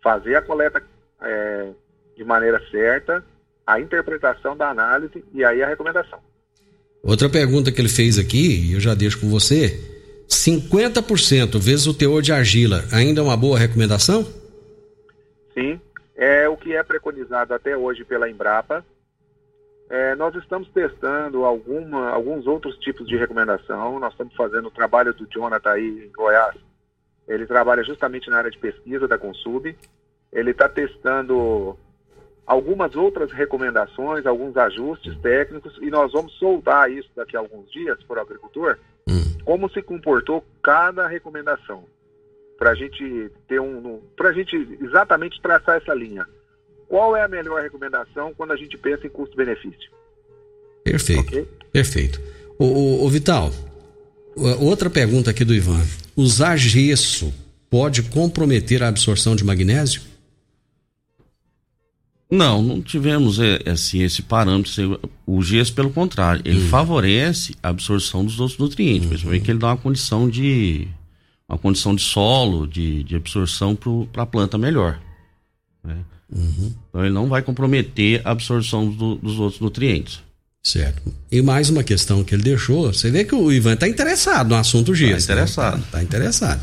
fazer 0.00 0.36
a 0.36 0.42
coleta 0.42 0.80
é, 1.20 1.70
de 2.16 2.22
maneira 2.22 2.62
certa, 2.70 3.24
a 3.66 3.80
interpretação 3.80 4.56
da 4.56 4.70
análise 4.70 5.24
e 5.34 5.44
aí 5.44 5.60
a 5.60 5.66
recomendação. 5.66 6.20
Outra 7.02 7.28
pergunta 7.28 7.72
que 7.72 7.80
ele 7.80 7.88
fez 7.88 8.16
aqui, 8.16 8.72
eu 8.72 8.78
já 8.78 8.94
deixo 8.94 9.18
com 9.18 9.28
você: 9.28 9.76
50% 10.28 11.58
vezes 11.58 11.88
o 11.88 11.94
teor 11.94 12.22
de 12.22 12.30
argila 12.30 12.84
ainda 12.92 13.20
é 13.20 13.24
uma 13.24 13.36
boa 13.36 13.58
recomendação? 13.58 14.24
Sim, 15.52 15.80
é 16.18 16.48
o 16.48 16.56
que 16.56 16.74
é 16.74 16.82
preconizado 16.82 17.54
até 17.54 17.76
hoje 17.76 18.04
pela 18.04 18.28
Embrapa. 18.28 18.84
É, 19.88 20.16
nós 20.16 20.34
estamos 20.34 20.68
testando 20.70 21.44
alguma, 21.44 22.10
alguns 22.10 22.46
outros 22.46 22.76
tipos 22.78 23.06
de 23.06 23.16
recomendação. 23.16 24.00
Nós 24.00 24.12
estamos 24.12 24.34
fazendo 24.34 24.66
o 24.66 24.72
trabalho 24.72 25.14
do 25.14 25.26
Jonathan 25.26 25.70
aí 25.70 26.06
em 26.06 26.12
Goiás. 26.12 26.56
Ele 27.28 27.46
trabalha 27.46 27.84
justamente 27.84 28.28
na 28.28 28.38
área 28.38 28.50
de 28.50 28.58
pesquisa 28.58 29.06
da 29.06 29.16
Consub. 29.16 29.74
Ele 30.32 30.50
está 30.50 30.68
testando 30.68 31.78
algumas 32.44 32.96
outras 32.96 33.30
recomendações, 33.30 34.26
alguns 34.26 34.56
ajustes 34.56 35.16
técnicos, 35.20 35.78
e 35.80 35.88
nós 35.90 36.12
vamos 36.12 36.32
soldar 36.38 36.90
isso 36.90 37.10
daqui 37.14 37.36
a 37.36 37.40
alguns 37.40 37.70
dias 37.70 38.02
para 38.02 38.18
o 38.18 38.22
agricultor, 38.22 38.78
hum. 39.08 39.38
como 39.44 39.70
se 39.70 39.82
comportou 39.82 40.42
cada 40.62 41.06
recomendação, 41.06 41.84
para 42.58 42.70
a 42.70 42.74
gente 42.74 43.30
ter 43.46 43.60
um, 43.60 44.00
para 44.16 44.30
a 44.30 44.32
gente 44.32 44.56
exatamente 44.82 45.40
traçar 45.40 45.76
essa 45.76 45.94
linha. 45.94 46.26
Qual 46.88 47.16
é 47.16 47.22
a 47.22 47.28
melhor 47.28 47.62
recomendação 47.62 48.34
quando 48.36 48.52
a 48.52 48.56
gente 48.56 48.76
pensa 48.76 49.06
em 49.06 49.10
custo-benefício? 49.10 49.90
Perfeito, 50.82 51.20
okay? 51.20 51.48
perfeito. 51.72 52.20
O, 52.58 52.64
o, 52.64 53.04
o 53.04 53.08
Vital, 53.08 53.52
outra 54.60 54.90
pergunta 54.90 55.30
aqui 55.30 55.44
do 55.44 55.54
Ivan: 55.54 55.80
usar 56.16 56.56
gesso 56.56 57.32
pode 57.70 58.02
comprometer 58.02 58.82
a 58.82 58.88
absorção 58.88 59.36
de 59.36 59.44
magnésio? 59.44 60.02
Não, 62.30 62.60
não 62.60 62.82
tivemos 62.82 63.38
é, 63.38 63.70
assim, 63.70 64.02
esse 64.02 64.20
parâmetro. 64.20 65.00
O 65.26 65.40
gesso, 65.42 65.72
pelo 65.72 65.90
contrário, 65.90 66.42
ele 66.44 66.58
hum. 66.58 66.68
favorece 66.68 67.54
a 67.62 67.68
absorção 67.68 68.24
dos 68.24 68.38
outros 68.40 68.58
nutrientes, 68.58 69.04
uhum. 69.04 69.08
principalmente 69.08 69.44
que 69.44 69.50
ele 69.50 69.58
dá 69.58 69.68
uma 69.68 69.76
condição 69.76 70.28
de 70.28 70.88
uma 71.48 71.58
condição 71.58 71.94
de 71.94 72.02
solo, 72.02 72.66
de, 72.66 73.02
de 73.02 73.16
absorção 73.16 73.74
para 74.12 74.22
a 74.22 74.26
planta 74.26 74.58
melhor. 74.58 75.00
Né? 75.82 75.96
Uhum. 76.30 76.74
Então 76.88 77.04
ele 77.04 77.14
não 77.14 77.26
vai 77.26 77.40
comprometer 77.40 78.20
a 78.24 78.32
absorção 78.32 78.90
do, 78.90 79.14
dos 79.14 79.38
outros 79.38 79.60
nutrientes. 79.60 80.20
Certo. 80.62 81.14
E 81.32 81.40
mais 81.40 81.70
uma 81.70 81.82
questão 81.82 82.22
que 82.22 82.34
ele 82.34 82.42
deixou, 82.42 82.92
você 82.92 83.10
vê 83.10 83.24
que 83.24 83.34
o 83.34 83.50
Ivan 83.50 83.72
está 83.72 83.88
interessado 83.88 84.50
no 84.50 84.56
assunto 84.56 84.94
gesso. 84.94 85.20
Está 85.20 85.32
interessado. 85.32 85.78
Está 85.78 85.78
né? 85.78 85.86
tá 85.90 86.02
interessado. 86.02 86.62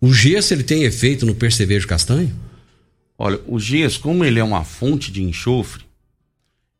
O 0.00 0.12
gesso 0.12 0.54
ele 0.54 0.62
tem 0.62 0.84
efeito 0.84 1.26
no 1.26 1.34
percevejo 1.34 1.88
castanho? 1.88 2.32
Olha, 3.18 3.40
o 3.46 3.58
gesso, 3.58 4.00
como 4.00 4.24
ele 4.24 4.38
é 4.38 4.44
uma 4.44 4.64
fonte 4.64 5.10
de 5.10 5.22
enxofre, 5.22 5.82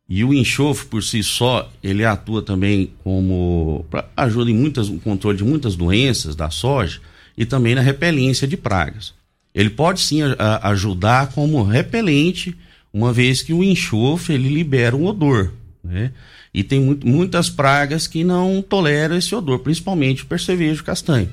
e 0.09 0.25
o 0.25 0.33
enxofre 0.33 0.87
por 0.87 1.03
si 1.03 1.23
só, 1.23 1.71
ele 1.83 2.05
atua 2.05 2.43
também 2.43 2.93
como 3.05 3.85
ajuda 4.17 4.51
em 4.51 4.55
muitas, 4.55 4.89
no 4.89 4.99
controle 4.99 5.39
de 5.39 5.45
muitas 5.45 5.77
doenças 5.77 6.35
da 6.35 6.51
soja 6.51 7.01
e 7.37 7.45
também 7.45 7.75
na 7.75 7.81
repelência 7.81 8.47
de 8.47 8.57
pragas. 8.57 9.15
Ele 9.55 9.71
pode 9.71 10.01
sim 10.01 10.21
a, 10.23 10.69
ajudar 10.71 11.29
como 11.33 11.63
repelente, 11.63 12.57
uma 12.93 13.13
vez 13.13 13.43
que 13.43 13.53
o 13.53 13.65
enxofre 13.65 14.35
ele 14.35 14.49
libera 14.49 14.97
um 14.97 15.07
odor, 15.07 15.53
Né? 15.83 16.13
E 16.53 16.65
tem 16.65 16.81
muito, 16.81 17.07
muitas 17.07 17.49
pragas 17.49 18.09
que 18.09 18.25
não 18.25 18.61
toleram 18.61 19.17
esse 19.17 19.33
odor, 19.35 19.61
principalmente 19.61 20.25
o 20.25 20.27
percevejo 20.27 20.83
castanho. 20.83 21.31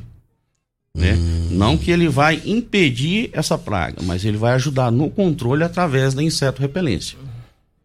Né? 0.96 1.14
Hum. 1.14 1.48
Não 1.52 1.78
que 1.78 1.92
ele 1.92 2.08
vai 2.08 2.42
impedir 2.46 3.30
essa 3.34 3.58
praga, 3.58 4.02
mas 4.04 4.26
ele 4.26 4.38
vai 4.38 4.54
ajudar 4.54 4.92
no 4.92 5.10
controle 5.10 5.64
através 5.64 6.14
da 6.14 6.24
inseto 6.24 6.62
repelência. 6.62 7.18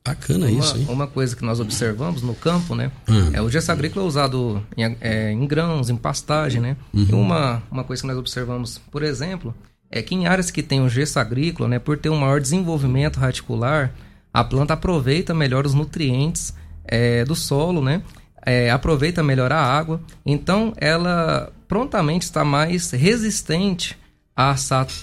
Bacana 0.04 0.46
uma, 0.46 0.58
isso, 0.58 0.76
hein? 0.76 0.86
Uma 0.88 1.06
coisa 1.06 1.36
que 1.36 1.44
nós 1.44 1.60
observamos 1.60 2.22
no 2.22 2.34
campo, 2.34 2.74
né? 2.74 2.90
Hum. 3.08 3.30
É 3.32 3.40
o 3.40 3.48
gesso 3.48 3.70
agrícola 3.70 4.04
é 4.04 4.08
usado 4.08 4.62
em, 4.76 4.96
é, 5.00 5.30
em 5.30 5.46
grãos, 5.46 5.90
em 5.90 5.96
pastagem, 5.96 6.60
né? 6.60 6.76
Uhum. 6.92 7.06
E 7.08 7.14
uma, 7.14 7.62
uma 7.70 7.84
coisa 7.84 8.02
que 8.02 8.08
nós 8.08 8.18
observamos, 8.18 8.78
por 8.90 9.02
exemplo, 9.02 9.54
é 9.90 10.02
que 10.02 10.14
em 10.14 10.26
áreas 10.26 10.50
que 10.50 10.62
tem 10.62 10.80
o 10.80 10.88
gesso 10.88 11.20
agrícola, 11.20 11.68
né? 11.68 11.78
Por 11.78 11.96
ter 11.96 12.08
um 12.08 12.16
maior 12.16 12.40
desenvolvimento 12.40 13.20
radicular, 13.20 13.92
a 14.34 14.42
planta 14.42 14.74
aproveita 14.74 15.32
melhor 15.32 15.66
os 15.66 15.74
nutrientes 15.74 16.52
é, 16.84 17.24
do 17.24 17.36
solo, 17.36 17.80
né? 17.80 18.02
É, 18.44 18.70
aproveita 18.72 19.22
melhor 19.22 19.52
a 19.52 19.62
água. 19.62 20.00
Então, 20.26 20.72
ela 20.78 21.52
prontamente 21.68 22.24
está 22.24 22.44
mais 22.44 22.90
resistente 22.90 23.96
a, 24.36 24.54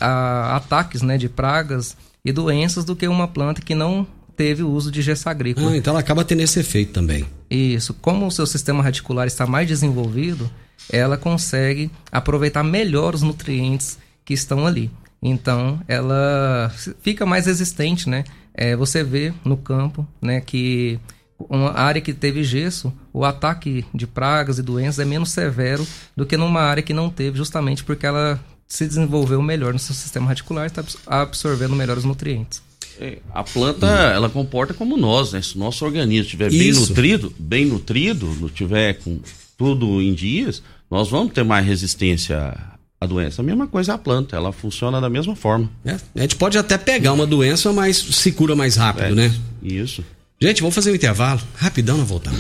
a 0.02 0.56
ataques 0.58 1.02
né, 1.02 1.18
de 1.18 1.30
pragas 1.30 1.96
e 2.26 2.34
doenças 2.34 2.84
do 2.84 2.96
que 2.96 3.08
uma 3.08 3.28
planta 3.28 3.62
que 3.62 3.74
não 3.74 4.06
teve 4.40 4.64
o 4.64 4.70
uso 4.70 4.90
de 4.90 5.02
gesso 5.02 5.28
agrícola. 5.28 5.70
Ah, 5.70 5.76
então 5.76 5.92
ela 5.92 6.00
acaba 6.00 6.24
tendo 6.24 6.40
esse 6.40 6.62
efeito 6.62 6.94
também. 6.94 7.26
Isso. 7.52 7.94
Como 7.96 8.26
o 8.26 8.32
seu 8.32 8.46
sistema 8.46 8.82
radicular 8.82 9.28
está 9.28 9.46
mais 9.46 9.68
desenvolvido, 9.68 10.50
ela 10.90 11.18
consegue 11.18 11.92
aproveitar 12.10 12.64
melhor 12.64 13.14
os 13.14 13.22
nutrientes 13.22 14.00
que 14.24 14.34
estão 14.34 14.66
ali. 14.66 14.90
Então, 15.22 15.82
ela 15.90 16.72
fica 17.02 17.26
mais 17.26 17.48
resistente, 17.48 18.08
né? 18.08 18.24
É, 18.54 18.78
você 18.78 19.04
vê 19.04 19.34
no 19.44 19.58
campo, 19.58 20.08
né, 20.22 20.40
que 20.40 20.98
uma 21.38 21.78
área 21.78 22.02
que 22.02 22.14
teve 22.14 22.42
gesso, 22.42 22.94
o 23.12 23.26
ataque 23.26 23.86
de 23.94 24.08
pragas 24.08 24.58
e 24.58 24.62
doenças 24.62 25.00
é 25.00 25.06
menos 25.06 25.32
severo 25.32 25.86
do 26.16 26.26
que 26.26 26.38
numa 26.38 26.62
área 26.62 26.84
que 26.84 26.94
não 26.94 27.10
teve, 27.10 27.38
justamente 27.38 27.84
porque 27.84 28.06
ela 28.06 28.40
se 28.66 28.88
desenvolveu 28.88 29.42
melhor 29.42 29.74
no 29.74 29.80
seu 29.80 29.94
sistema 29.94 30.28
radicular 30.28 30.64
e 30.64 30.68
está 30.68 30.84
absorvendo 31.08 31.76
melhor 31.76 31.98
os 31.98 32.06
nutrientes. 32.06 32.69
É, 33.00 33.20
a 33.34 33.44
planta, 33.44 33.88
hum. 33.88 34.14
ela 34.14 34.30
comporta 34.30 34.74
como 34.74 34.98
nós, 34.98 35.32
né? 35.32 35.42
Se 35.42 35.56
o 35.56 35.60
nosso 35.60 35.86
organismo 35.86 36.24
estiver 36.24 36.50
bem 36.50 36.72
nutrido, 36.72 37.34
bem 37.40 37.66
nutrido, 37.66 38.28
não 38.40 38.50
tiver 38.50 38.96
com 38.96 39.20
tudo 39.58 40.02
em 40.02 40.14
dias, 40.14 40.62
nós 40.92 41.10
vamos 41.10 41.34
ter 41.34 41.44
mais 41.44 41.66
resistência 41.66 42.56
à 43.00 43.06
doença. 43.06 43.42
A 43.42 43.46
mesma 43.46 43.68
coisa 43.68 43.94
é 43.94 43.96
a 43.96 43.98
planta, 43.98 44.36
ela 44.36 44.52
funciona 44.52 45.00
da 45.00 45.10
mesma 45.10 45.36
forma. 45.36 45.70
É, 45.86 45.98
a 46.16 46.22
gente 46.22 46.36
pode 46.36 46.58
até 46.58 46.78
pegar 46.78 47.14
uma 47.14 47.26
doença, 47.26 47.72
mas 47.72 47.98
se 47.98 48.32
cura 48.32 48.56
mais 48.56 48.76
rápido, 48.76 49.14
é, 49.14 49.16
né? 49.16 49.36
Isso. 49.64 50.04
Gente, 50.42 50.62
vamos 50.62 50.76
fazer 50.76 50.92
um 50.92 50.96
intervalo, 50.96 51.42
rapidão 51.56 51.98
na 51.98 52.04
volta. 52.04 52.32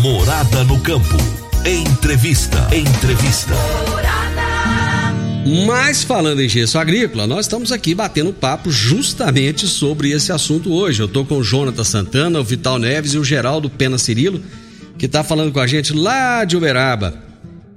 Morada 0.00 0.64
no 0.64 0.80
campo. 0.80 1.16
Entrevista. 1.64 2.68
Entrevista. 2.74 3.54
Mas 5.46 6.02
falando 6.02 6.42
em 6.42 6.48
gesso 6.48 6.76
agrícola, 6.76 7.24
nós 7.24 7.46
estamos 7.46 7.70
aqui 7.70 7.94
batendo 7.94 8.32
papo 8.32 8.68
justamente 8.68 9.68
sobre 9.68 10.10
esse 10.10 10.32
assunto 10.32 10.72
hoje. 10.72 11.00
Eu 11.00 11.06
estou 11.06 11.24
com 11.24 11.38
o 11.38 11.44
Jonathan 11.44 11.84
Santana, 11.84 12.40
o 12.40 12.44
Vital 12.44 12.80
Neves 12.80 13.14
e 13.14 13.18
o 13.18 13.22
Geraldo 13.22 13.70
Pena 13.70 13.96
Cirilo, 13.96 14.42
que 14.98 15.06
está 15.06 15.22
falando 15.22 15.52
com 15.52 15.60
a 15.60 15.66
gente 15.68 15.92
lá 15.92 16.44
de 16.44 16.56
Uberaba. 16.56 17.22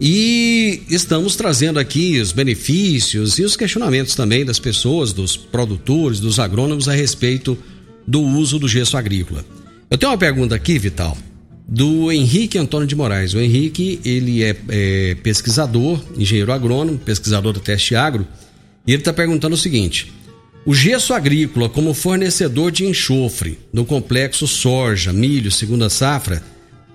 E 0.02 0.82
estamos 0.90 1.36
trazendo 1.36 1.78
aqui 1.78 2.20
os 2.20 2.32
benefícios 2.32 3.38
e 3.38 3.44
os 3.44 3.56
questionamentos 3.56 4.16
também 4.16 4.44
das 4.44 4.58
pessoas, 4.58 5.14
dos 5.14 5.38
produtores, 5.38 6.20
dos 6.20 6.40
agrônomos 6.40 6.90
a 6.90 6.94
respeito 6.94 7.56
do 8.08 8.22
uso 8.22 8.58
do 8.58 8.68
gesso 8.68 8.98
agrícola. 8.98 9.46
Eu 9.92 9.98
tenho 9.98 10.12
uma 10.12 10.18
pergunta 10.18 10.56
aqui, 10.56 10.80
Vital 10.80 11.16
do 11.72 12.12
Henrique 12.12 12.58
Antônio 12.58 12.88
de 12.88 12.96
Moraes. 12.96 13.36
O 13.36 13.40
Henrique, 13.40 14.02
ele 14.04 14.44
é, 14.44 14.56
é 14.70 15.16
pesquisador, 15.16 16.04
engenheiro 16.18 16.52
agrônomo, 16.52 16.98
pesquisador 16.98 17.54
do 17.54 17.60
Teste 17.60 17.96
Agro, 17.96 18.28
e 18.88 18.92
ele 18.92 19.02
está 19.02 19.14
perguntando 19.14 19.54
o 19.54 19.58
seguinte: 19.58 20.12
o 20.66 20.74
gesso 20.74 21.14
agrícola, 21.14 21.70
como 21.70 21.94
fornecedor 21.94 22.72
de 22.72 22.86
enxofre 22.86 23.60
no 23.72 23.86
complexo 23.86 24.48
soja, 24.48 25.14
milho, 25.14 25.52
segunda 25.52 25.90
safra, 25.92 26.44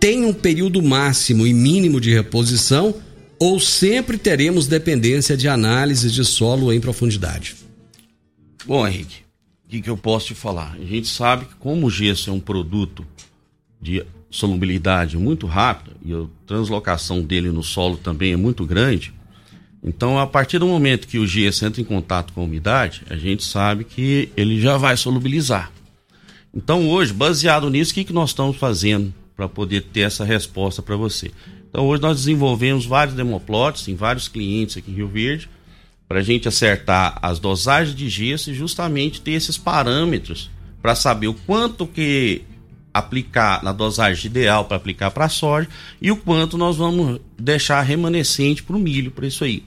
tem 0.00 0.24
um 0.24 0.32
período 0.32 0.82
máximo 0.82 1.46
e 1.46 1.54
mínimo 1.54 2.00
de 2.00 2.12
reposição 2.12 2.96
ou 3.38 3.60
sempre 3.60 4.18
teremos 4.18 4.66
dependência 4.66 5.37
de 5.37 5.48
análise 5.48 6.10
de 6.10 6.24
solo 6.24 6.72
em 6.72 6.80
profundidade? 6.80 7.54
Bom, 8.66 8.87
Henrique, 8.87 9.18
o 9.66 9.68
que, 9.68 9.82
que 9.82 9.90
eu 9.90 9.96
posso 9.96 10.28
te 10.28 10.34
falar? 10.34 10.76
A 10.80 10.84
gente 10.84 11.06
sabe 11.06 11.44
que 11.44 11.54
como 11.56 11.87
o 11.87 11.90
gesso 11.90 12.30
é 12.30 12.32
um 12.32 12.40
produto 12.40 13.06
de 13.80 14.04
solubilidade 14.35 15.16
muito 15.16 15.47
rápida 15.47 15.97
e 16.05 16.12
a 16.12 16.25
translocação 16.44 17.23
dele 17.23 17.53
no 17.53 17.62
solo 17.62 17.97
também 17.97 18.33
é 18.33 18.37
muito 18.37 18.66
grande. 18.66 19.14
Então, 19.83 20.18
a 20.18 20.27
partir 20.27 20.59
do 20.59 20.66
momento 20.66 21.07
que 21.07 21.18
o 21.18 21.27
gesso 21.27 21.64
entra 21.64 21.81
em 21.81 21.85
contato 21.85 22.33
com 22.33 22.40
a 22.40 22.44
umidade, 22.44 23.03
a 23.09 23.16
gente 23.16 23.44
sabe 23.44 23.85
que 23.85 24.29
ele 24.37 24.61
já 24.61 24.77
vai 24.77 24.97
solubilizar. 24.97 25.70
Então, 26.53 26.88
hoje, 26.88 27.12
baseado 27.12 27.70
nisso, 27.70 27.92
o 27.92 27.94
que, 27.94 28.05
que 28.05 28.12
nós 28.12 28.31
estamos 28.31 28.57
fazendo 28.57 29.14
para 29.37 29.49
poder 29.49 29.83
ter 29.83 30.01
essa 30.01 30.25
resposta 30.25 30.83
para 30.83 30.97
você? 30.97 31.31
Então, 31.70 31.87
hoje 31.87 32.03
nós 32.03 32.16
desenvolvemos 32.16 32.87
vários 32.87 33.14
demoplots 33.14 33.87
em 33.87 33.94
vários 33.94 34.27
clientes 34.27 34.77
aqui 34.77 34.90
em 34.90 34.94
Rio 34.94 35.09
Verde, 35.09 35.49
para 36.09 36.18
a 36.18 36.23
gente 36.23 36.49
acertar 36.49 37.18
as 37.23 37.38
dosagens 37.38 37.94
de 37.94 38.09
gesso 38.09 38.51
e 38.51 38.55
justamente 38.55 39.20
ter 39.20 39.33
esses 39.33 39.57
parâmetros 39.57 40.51
para 40.83 40.94
saber 40.94 41.29
o 41.29 41.35
quanto 41.35 41.87
que 41.87 42.42
aplicar 42.94 43.64
na 43.64 43.72
dosagem 43.72 44.26
ideal 44.26 44.64
para 44.66 44.76
aplicar 44.76 45.11
para 45.11 45.24
a 45.24 45.28
soja 45.28 45.68
e 46.00 46.12
o 46.12 46.16
quanto 46.16 46.57
nós 46.57 46.76
vamos 46.76 47.20
deixar 47.37 47.83
remanescente 47.83 48.62
para 48.62 48.76
o 48.76 48.78
milho, 48.78 49.11
para 49.11 49.26
isso 49.26 49.42
aí. 49.42 49.64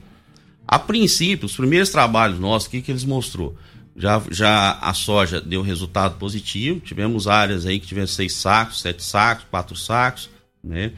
A 0.66 0.78
princípio, 0.78 1.44
os 1.44 1.54
primeiros 1.54 1.90
trabalhos 1.90 2.38
nossos, 2.38 2.68
o 2.68 2.70
que, 2.70 2.80
que 2.80 2.90
eles 2.90 3.04
mostrou? 3.04 3.54
Já, 3.94 4.22
já 4.30 4.78
a 4.80 4.94
soja 4.94 5.40
deu 5.40 5.60
resultado 5.60 6.16
positivo, 6.18 6.80
tivemos 6.80 7.28
áreas 7.28 7.66
aí 7.66 7.78
que 7.78 7.86
tiveram 7.86 8.06
seis 8.06 8.32
sacos, 8.32 8.80
sete 8.80 9.02
sacos, 9.02 9.44
quatro 9.50 9.76
sacos, 9.76 10.30
né? 10.64 10.92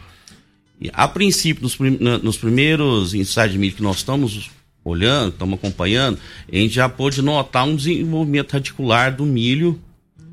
E 0.81 0.91
a 0.93 1.09
princípio, 1.09 1.63
nos, 1.63 1.77
nos 2.23 2.39
primeiros 2.39 3.13
ensaios 3.13 3.53
de 3.53 3.59
milho 3.59 3.75
que 3.75 3.83
nós 3.83 3.97
estamos 3.97 4.51
olhando, 4.85 5.33
estamos 5.33 5.59
acompanhando, 5.59 6.19
a 6.51 6.57
gente 6.57 6.75
já 6.75 6.89
pôde 6.89 7.21
notar 7.23 7.67
um 7.67 7.77
desenvolvimento 7.77 8.53
radicular 8.53 9.15
do 9.15 9.25
milho 9.27 9.81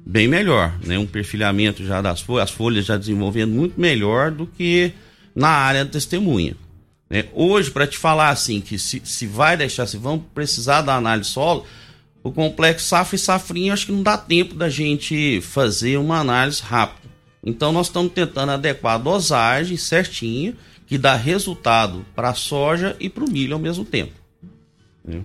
bem 0.07 0.27
melhor, 0.27 0.73
né? 0.85 0.97
Um 0.97 1.05
perfilhamento 1.05 1.85
já 1.85 2.01
das 2.01 2.21
folhas, 2.21 2.49
as 2.49 2.55
folhas 2.55 2.85
já 2.85 2.95
desenvolvendo 2.95 3.51
muito 3.51 3.79
melhor 3.79 4.31
do 4.31 4.47
que 4.47 4.93
na 5.35 5.49
área 5.49 5.83
da 5.83 5.91
testemunha. 5.91 6.55
Né? 7.09 7.25
Hoje, 7.33 7.69
para 7.69 7.85
te 7.85 7.97
falar 7.97 8.29
assim, 8.29 8.61
que 8.61 8.79
se, 8.79 9.01
se 9.03 9.27
vai 9.27 9.57
deixar, 9.57 9.85
se 9.85 9.97
vão 9.97 10.17
precisar 10.17 10.81
da 10.81 10.95
análise 10.95 11.29
solo, 11.29 11.65
o 12.23 12.31
complexo 12.31 12.87
safra 12.87 13.17
e 13.17 13.19
safrinha, 13.19 13.73
acho 13.73 13.85
que 13.85 13.91
não 13.91 14.01
dá 14.01 14.17
tempo 14.17 14.55
da 14.55 14.69
gente 14.69 15.41
fazer 15.41 15.97
uma 15.97 16.19
análise 16.19 16.61
rápida. 16.61 17.07
Então, 17.45 17.71
nós 17.71 17.87
estamos 17.87 18.11
tentando 18.13 18.53
adequar 18.53 18.95
a 18.95 18.97
dosagem 18.97 19.77
certinha, 19.77 20.55
que 20.85 20.97
dá 20.97 21.15
resultado 21.15 22.05
para 22.15 22.29
a 22.29 22.33
soja 22.33 22.95
e 22.97 23.09
para 23.09 23.25
o 23.25 23.29
milho 23.29 23.53
ao 23.53 23.59
mesmo 23.59 23.83
tempo. 23.83 24.13
Né? 25.03 25.21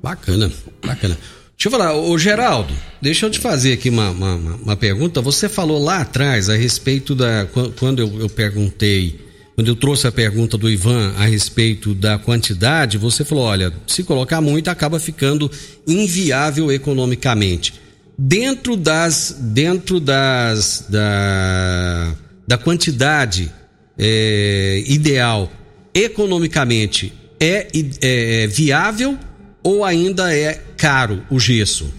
Bacana, 0.00 0.50
bacana. 0.84 1.18
Deixa 1.60 1.76
eu 1.76 1.78
falar, 1.78 1.94
ô 1.94 2.16
Geraldo, 2.16 2.72
deixa 3.02 3.26
eu 3.26 3.30
te 3.30 3.38
fazer 3.38 3.74
aqui 3.74 3.90
uma, 3.90 4.08
uma, 4.12 4.34
uma 4.34 4.76
pergunta. 4.76 5.20
Você 5.20 5.46
falou 5.46 5.78
lá 5.78 5.98
atrás 6.00 6.48
a 6.48 6.56
respeito 6.56 7.14
da. 7.14 7.46
Quando 7.78 7.98
eu, 7.98 8.18
eu 8.18 8.30
perguntei, 8.30 9.20
quando 9.54 9.68
eu 9.68 9.76
trouxe 9.76 10.06
a 10.06 10.10
pergunta 10.10 10.56
do 10.56 10.70
Ivan 10.70 11.12
a 11.18 11.26
respeito 11.26 11.94
da 11.94 12.16
quantidade, 12.18 12.96
você 12.96 13.26
falou: 13.26 13.44
olha, 13.44 13.70
se 13.86 14.02
colocar 14.02 14.40
muito 14.40 14.68
acaba 14.70 14.98
ficando 14.98 15.50
inviável 15.86 16.72
economicamente. 16.72 17.74
Dentro 18.16 18.74
das. 18.74 19.36
Dentro 19.38 20.00
das. 20.00 20.86
Da, 20.88 22.14
da 22.48 22.56
quantidade 22.56 23.52
é, 23.98 24.82
ideal, 24.86 25.52
economicamente, 25.92 27.12
é, 27.38 27.68
é, 28.00 28.44
é 28.44 28.46
viável 28.46 29.18
ou 29.62 29.84
ainda 29.84 30.34
é 30.34 30.54
caro 30.78 31.22
o 31.30 31.38
gesso? 31.38 31.92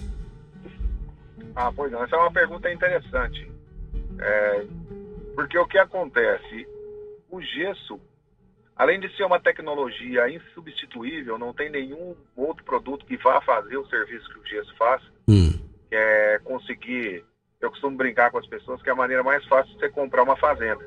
Ah, 1.56 1.72
pois 1.76 1.92
não, 1.92 2.04
essa 2.04 2.16
é 2.16 2.20
uma 2.20 2.32
pergunta 2.32 2.72
interessante. 2.72 3.50
É, 4.20 4.66
porque 5.36 5.58
o 5.58 5.68
que 5.68 5.78
acontece? 5.78 6.68
O 7.30 7.42
gesso, 7.42 8.00
além 8.76 9.00
de 9.00 9.16
ser 9.16 9.24
uma 9.24 9.40
tecnologia 9.40 10.30
insubstituível, 10.30 11.38
não 11.38 11.54
tem 11.54 11.70
nenhum 11.70 12.16
outro 12.36 12.64
produto 12.64 13.06
que 13.06 13.18
vá 13.18 13.42
fazer 13.42 13.78
o 13.78 13.88
serviço 13.88 14.30
que 14.30 14.40
o 14.40 14.46
gesso 14.46 14.76
faz, 14.78 15.02
hum. 15.28 15.52
que 15.90 15.96
é 15.96 16.40
conseguir. 16.44 17.24
Eu 17.60 17.70
costumo 17.70 17.96
brincar 17.96 18.32
com 18.32 18.40
as 18.40 18.48
pessoas 18.48 18.82
que 18.82 18.90
é 18.90 18.92
a 18.92 18.96
maneira 18.96 19.24
mais 19.24 19.46
fácil 19.46 19.72
de 19.74 19.80
você 19.80 19.90
comprar 19.90 20.24
uma 20.24 20.36
fazenda. 20.36 20.84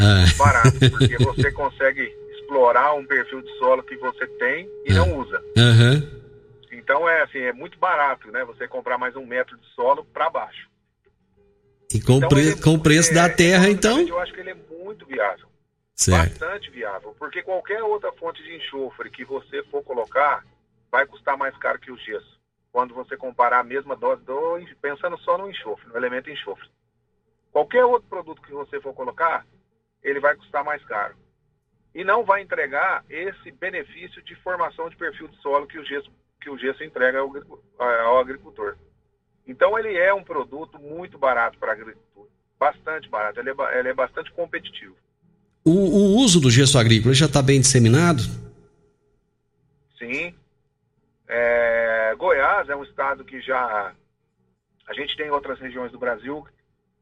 Ah. 0.00 0.24
Barato, 0.36 0.78
porque 0.90 1.16
você 1.24 1.52
consegue 1.52 2.12
explorar 2.46 2.94
um 2.94 3.04
perfil 3.04 3.42
de 3.42 3.52
solo 3.58 3.82
que 3.82 3.96
você 3.96 4.26
tem 4.26 4.70
e 4.86 4.92
não 4.92 5.06
é. 5.06 5.14
usa. 5.14 5.42
Uhum. 5.56 6.16
Então 6.72 7.08
é 7.08 7.22
assim, 7.22 7.40
é 7.40 7.52
muito 7.52 7.76
barato, 7.78 8.30
né? 8.30 8.44
Você 8.44 8.68
comprar 8.68 8.96
mais 8.96 9.16
um 9.16 9.26
metro 9.26 9.56
de 9.58 9.66
solo 9.74 10.04
para 10.04 10.30
baixo. 10.30 10.70
E 11.92 12.00
com, 12.00 12.14
então, 12.14 12.28
pre... 12.28 12.60
com 12.60 12.74
o 12.74 12.82
preço 12.82 13.10
é, 13.10 13.14
da 13.14 13.28
terra, 13.28 13.68
então. 13.68 14.00
Eu 14.00 14.18
acho 14.18 14.32
que 14.32 14.40
ele 14.40 14.50
é 14.50 14.56
muito 14.70 15.04
viável. 15.06 15.46
Certo. 15.94 16.38
Bastante 16.38 16.70
viável. 16.70 17.14
Porque 17.18 17.42
qualquer 17.42 17.82
outra 17.82 18.12
fonte 18.12 18.42
de 18.42 18.56
enxofre 18.56 19.10
que 19.10 19.24
você 19.24 19.62
for 19.64 19.82
colocar 19.82 20.44
vai 20.90 21.06
custar 21.06 21.36
mais 21.36 21.56
caro 21.56 21.78
que 21.78 21.90
o 21.90 21.98
gesso. 21.98 22.36
Quando 22.70 22.94
você 22.94 23.16
comparar 23.16 23.60
a 23.60 23.64
mesma 23.64 23.96
dose 23.96 24.22
do. 24.24 24.58
pensando 24.80 25.18
só 25.18 25.38
no 25.38 25.50
enxofre, 25.50 25.88
no 25.88 25.96
elemento 25.96 26.30
enxofre. 26.30 26.68
Qualquer 27.50 27.84
outro 27.84 28.08
produto 28.08 28.42
que 28.42 28.52
você 28.52 28.80
for 28.80 28.92
colocar, 28.92 29.46
ele 30.02 30.20
vai 30.20 30.36
custar 30.36 30.62
mais 30.62 30.84
caro. 30.84 31.16
E 31.96 32.04
não 32.04 32.22
vai 32.22 32.42
entregar 32.42 33.02
esse 33.08 33.50
benefício 33.52 34.22
de 34.22 34.34
formação 34.36 34.90
de 34.90 34.96
perfil 34.96 35.28
de 35.28 35.36
solo 35.40 35.66
que 35.66 35.78
o 35.78 35.84
gesso, 35.84 36.10
que 36.38 36.50
o 36.50 36.58
gesso 36.58 36.84
entrega 36.84 37.20
ao, 37.20 37.32
ao 37.78 38.18
agricultor. 38.18 38.76
Então 39.46 39.78
ele 39.78 39.96
é 39.96 40.12
um 40.12 40.22
produto 40.22 40.78
muito 40.78 41.16
barato 41.16 41.56
para 41.58 41.70
a 41.70 41.74
agricultura, 41.74 42.28
bastante 42.60 43.08
barato, 43.08 43.40
ele 43.40 43.48
é, 43.48 43.78
ele 43.78 43.88
é 43.88 43.94
bastante 43.94 44.30
competitivo. 44.32 44.94
O, 45.64 45.70
o, 45.70 46.16
uso 46.18 46.38
do 46.38 46.50
gesso 46.50 46.78
agrícola 46.78 47.14
já 47.14 47.24
está 47.24 47.40
bem 47.40 47.62
disseminado? 47.62 48.22
Sim. 49.98 50.34
É, 51.26 52.14
Goiás 52.18 52.68
é 52.68 52.76
um 52.76 52.84
estado 52.84 53.24
que 53.24 53.40
já 53.40 53.94
a 54.86 54.92
gente 54.92 55.16
tem 55.16 55.30
outras 55.30 55.58
regiões 55.58 55.90
do 55.90 55.98
Brasil 55.98 56.46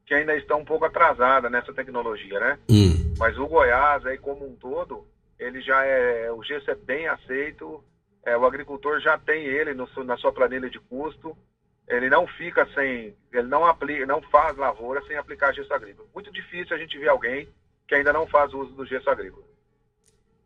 que 0.07 0.15
ainda 0.15 0.37
estão 0.37 0.61
um 0.61 0.65
pouco 0.65 0.85
atrasadas 0.85 1.51
nessa 1.51 1.75
tecnologia, 1.75 2.39
né? 2.39 2.59
Hum. 2.71 3.04
Mas 3.19 3.39
o 3.39 3.47
Goiás 3.47 4.05
aí 4.07 4.19
como 4.19 4.47
um 4.47 4.57
todo, 4.57 5.07
ele 5.39 5.61
já 5.61 5.85
é 5.85 6.31
o 6.33 6.43
gesso 6.43 6.71
é 6.71 6.75
bem 6.75 7.09
aceito, 7.09 7.83
é, 8.25 8.37
o 8.37 8.45
agricultor 8.45 9.01
já 9.01 9.19
tem 9.19 9.45
ele 9.45 9.75
no, 9.75 9.89
na 10.05 10.17
sua 10.17 10.33
planilha 10.33 10.71
de 10.71 10.81
custo 10.81 11.37
ele 11.89 12.09
não 12.09 12.27
fica 12.27 12.67
sem, 12.75 13.15
ele 13.33 13.49
não 13.49 13.65
aplica, 13.65 14.07
não 14.07 14.23
faz 14.23 14.57
lavoura 14.57 15.03
sem 15.07 15.17
aplicar 15.17 15.53
gesso 15.53 15.73
agrícola. 15.73 16.09
Muito 16.15 16.33
difícil 16.33 16.75
a 16.75 16.79
gente 16.79 16.99
ver 16.99 17.09
alguém 17.09 17.49
que 17.87 17.95
ainda 17.95 18.13
não 18.13 18.27
faz 18.27 18.53
uso 18.55 18.73
do 18.73 18.87
gesso 18.87 19.09
agrícola. 19.11 19.45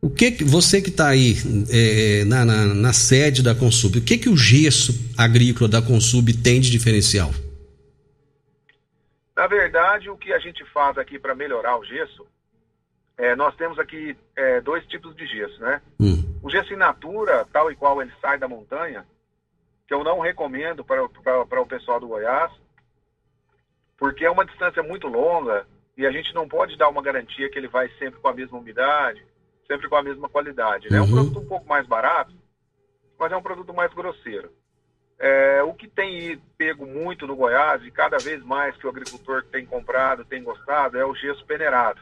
O 0.01 0.09
que 0.09 0.43
você 0.43 0.81
que 0.81 0.89
está 0.89 1.09
aí 1.09 1.35
é, 1.69 2.23
na, 2.25 2.45
na, 2.45 2.65
na, 2.67 2.93
sede 2.93 3.43
da 3.43 3.53
Consub, 3.53 3.97
o 3.97 4.03
que 4.03 4.17
que 4.17 4.29
o 4.29 4.37
gesso 4.37 4.93
agrícola 5.17 5.69
da 5.69 5.81
Consub 5.81 6.31
tem 6.41 6.61
de 6.61 6.69
diferencial? 6.69 7.31
Na 9.35 9.47
verdade, 9.47 10.09
o 10.09 10.17
que 10.17 10.31
a 10.31 10.39
gente 10.39 10.63
faz 10.73 10.97
aqui 10.97 11.19
para 11.19 11.35
melhorar 11.35 11.77
o 11.77 11.83
gesso, 11.83 12.25
é, 13.19 13.35
nós 13.35 13.53
temos 13.57 13.77
aqui 13.77 14.17
é, 14.33 14.61
dois 14.61 14.85
tipos 14.87 15.13
de 15.13 15.27
gesso, 15.27 15.59
né? 15.59 15.81
Hum. 15.99 16.39
O 16.41 16.49
gesso 16.49 16.73
in 16.73 16.77
natura, 16.77 17.45
tal 17.51 17.69
e 17.69 17.75
qual 17.75 18.01
ele 18.01 18.13
sai 18.21 18.39
da 18.39 18.47
montanha, 18.47 19.05
que 19.85 19.93
eu 19.93 20.05
não 20.05 20.21
recomendo 20.21 20.85
para, 20.85 21.07
para, 21.09 21.45
para 21.45 21.61
o 21.61 21.67
pessoal 21.67 21.99
do 21.99 22.07
Goiás, 22.07 22.49
porque 23.97 24.23
é 24.23 24.31
uma 24.31 24.45
distância 24.45 24.81
muito 24.81 25.09
longa 25.09 25.67
e 25.97 26.07
a 26.07 26.11
gente 26.11 26.33
não 26.33 26.47
pode 26.47 26.77
dar 26.77 26.87
uma 26.87 27.01
garantia 27.01 27.49
que 27.49 27.59
ele 27.59 27.67
vai 27.67 27.89
sempre 27.99 28.21
com 28.21 28.29
a 28.29 28.33
mesma 28.33 28.57
umidade, 28.57 29.21
sempre 29.67 29.89
com 29.89 29.97
a 29.97 30.03
mesma 30.03 30.29
qualidade. 30.29 30.89
Né? 30.89 30.97
É 30.97 31.01
um 31.01 31.03
uhum. 31.03 31.11
produto 31.11 31.39
um 31.39 31.45
pouco 31.45 31.67
mais 31.67 31.85
barato, 31.85 32.33
mas 33.19 33.33
é 33.33 33.35
um 33.35 33.43
produto 33.43 33.73
mais 33.73 33.93
grosseiro. 33.93 34.49
É, 35.19 35.61
o 35.63 35.73
que 35.73 35.89
tem 35.89 36.41
pego 36.57 36.85
muito 36.85 37.27
no 37.27 37.35
Goiás, 37.35 37.83
e 37.83 37.91
cada 37.91 38.17
vez 38.17 38.41
mais 38.45 38.77
que 38.77 38.87
o 38.87 38.89
agricultor 38.89 39.43
tem 39.43 39.65
comprado, 39.65 40.23
tem 40.23 40.41
gostado, 40.41 40.97
é 40.97 41.05
o 41.05 41.13
gesso 41.13 41.45
peneirado. 41.45 41.99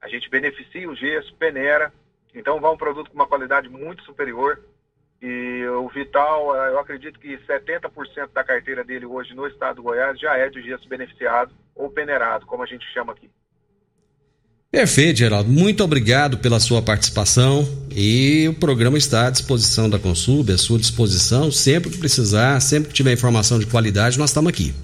A 0.00 0.08
gente 0.08 0.30
beneficia 0.30 0.88
o 0.88 0.94
gesso, 0.94 1.34
peneira, 1.34 1.92
então 2.34 2.60
vai 2.60 2.70
um 2.70 2.76
produto 2.76 3.10
com 3.10 3.14
uma 3.14 3.26
qualidade 3.26 3.68
muito 3.68 4.02
superior 4.04 4.60
e 5.20 5.66
o 5.66 5.88
Vital, 5.88 6.54
eh, 6.54 6.70
eu 6.72 6.78
acredito 6.78 7.18
que 7.18 7.38
70% 7.38 8.32
da 8.34 8.44
carteira 8.44 8.84
dele 8.84 9.06
hoje 9.06 9.34
no 9.34 9.46
estado 9.46 9.76
do 9.76 9.82
Goiás 9.82 10.18
já 10.20 10.36
é 10.36 10.48
de 10.48 10.62
gesso 10.62 10.86
beneficiado 10.88 11.52
ou 11.74 11.90
peneirado, 11.90 12.44
como 12.44 12.62
a 12.62 12.66
gente 12.66 12.84
chama 12.92 13.12
aqui. 13.12 13.30
Perfeito, 14.70 15.18
Geraldo. 15.18 15.48
Muito 15.48 15.82
obrigado 15.82 16.38
pela 16.38 16.60
sua 16.60 16.82
participação 16.82 17.64
e 17.90 18.46
o 18.48 18.54
programa 18.54 18.98
está 18.98 19.28
à 19.28 19.30
disposição 19.30 19.88
da 19.88 19.98
Consub, 19.98 20.52
à 20.52 20.58
sua 20.58 20.78
disposição. 20.78 21.50
Sempre 21.50 21.90
que 21.90 21.98
precisar, 21.98 22.60
sempre 22.60 22.88
que 22.88 22.94
tiver 22.94 23.12
informação 23.12 23.58
de 23.58 23.66
qualidade, 23.66 24.18
nós 24.18 24.30
estamos 24.30 24.50
aqui. 24.50 24.74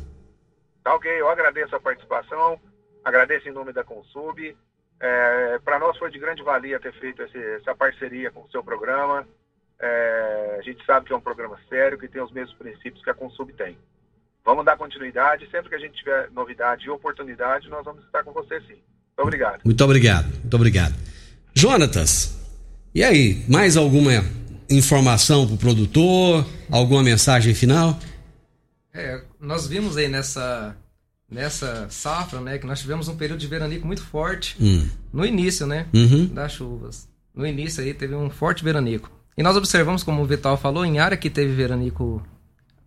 Tá 0.83 0.95
ok, 0.95 1.11
eu 1.21 1.29
agradeço 1.29 1.77
a 1.77 1.81
participação, 1.81 2.59
agradeço 3.05 3.49
em 3.49 3.53
nome 3.53 3.73
da 3.73 3.85
Consub. 3.85 4.57
É, 5.03 5.59
Para 5.65 5.81
nós 5.81 5.99
foi 5.99 6.13
de 6.13 6.19
grande 6.19 6.45
valia 6.45 6.79
ter 6.79 6.93
feito 6.95 7.21
esse, 7.23 7.39
essa 7.57 7.75
parceria 7.75 8.31
com 8.31 8.41
o 8.41 8.51
seu 8.51 8.63
programa. 8.63 9.27
É, 9.81 10.57
a 10.61 10.63
gente 10.63 10.85
sabe 10.87 11.07
que 11.07 11.13
é 11.13 11.17
um 11.17 11.21
programa 11.21 11.59
sério, 11.69 11.99
que 11.99 12.07
tem 12.07 12.23
os 12.23 12.31
mesmos 12.31 12.57
princípios 12.57 13.03
que 13.03 13.11
a 13.11 13.15
Consub 13.15 13.53
tem. 13.53 13.77
Vamos 14.45 14.65
dar 14.65 14.77
continuidade. 14.77 15.51
Sempre 15.51 15.71
que 15.71 15.75
a 15.75 15.79
gente 15.79 15.95
tiver 15.95 16.31
novidade 16.31 16.87
e 16.87 16.91
oportunidade, 16.91 17.69
nós 17.69 17.85
vamos 17.85 18.05
estar 18.05 18.23
com 18.23 18.33
você 18.33 18.61
sim. 18.61 18.77
Muito 18.77 19.19
obrigado. 19.19 19.61
Muito 19.65 19.85
obrigado. 19.85 20.29
Muito 20.29 20.55
obrigado. 20.55 20.95
Jonatas, 21.53 22.39
e 22.95 23.03
aí, 23.03 23.45
mais 23.49 23.77
alguma 23.77 24.13
informação 24.71 25.47
para 25.47 25.55
o 25.57 25.59
produtor? 25.59 26.47
Alguma 26.71 27.03
mensagem 27.03 27.55
final? 27.55 27.99
É, 28.95 29.21
nós 29.41 29.67
vimos 29.67 29.97
aí 29.97 30.09
nessa, 30.09 30.77
nessa 31.33 31.87
safra, 31.91 32.41
né, 32.41 32.59
que 32.59 32.67
nós 32.67 32.81
tivemos 32.81 33.09
um 33.09 33.17
período 33.17 33.41
de 33.41 33.47
veranico 33.47 33.87
muito 33.87 34.03
forte 34.03 34.57
hum. 34.61 34.87
no 35.13 35.25
início, 35.25 35.67
né, 35.67 35.87
uhum. 35.93 36.27
das 36.27 36.53
chuvas. 36.53 37.09
No 37.35 37.47
início 37.47 37.83
aí 37.83 37.95
teve 37.95 38.15
um 38.15 38.29
forte 38.29 38.63
veranico. 38.63 39.11
E 39.37 39.43
nós 39.43 39.57
observamos, 39.57 40.03
como 40.03 40.23
o 40.23 40.27
Vital 40.27 40.59
falou, 40.59 40.85
em 40.85 40.99
área 40.99 41.17
que 41.17 41.31
teve 41.31 41.55
veranico, 41.55 42.23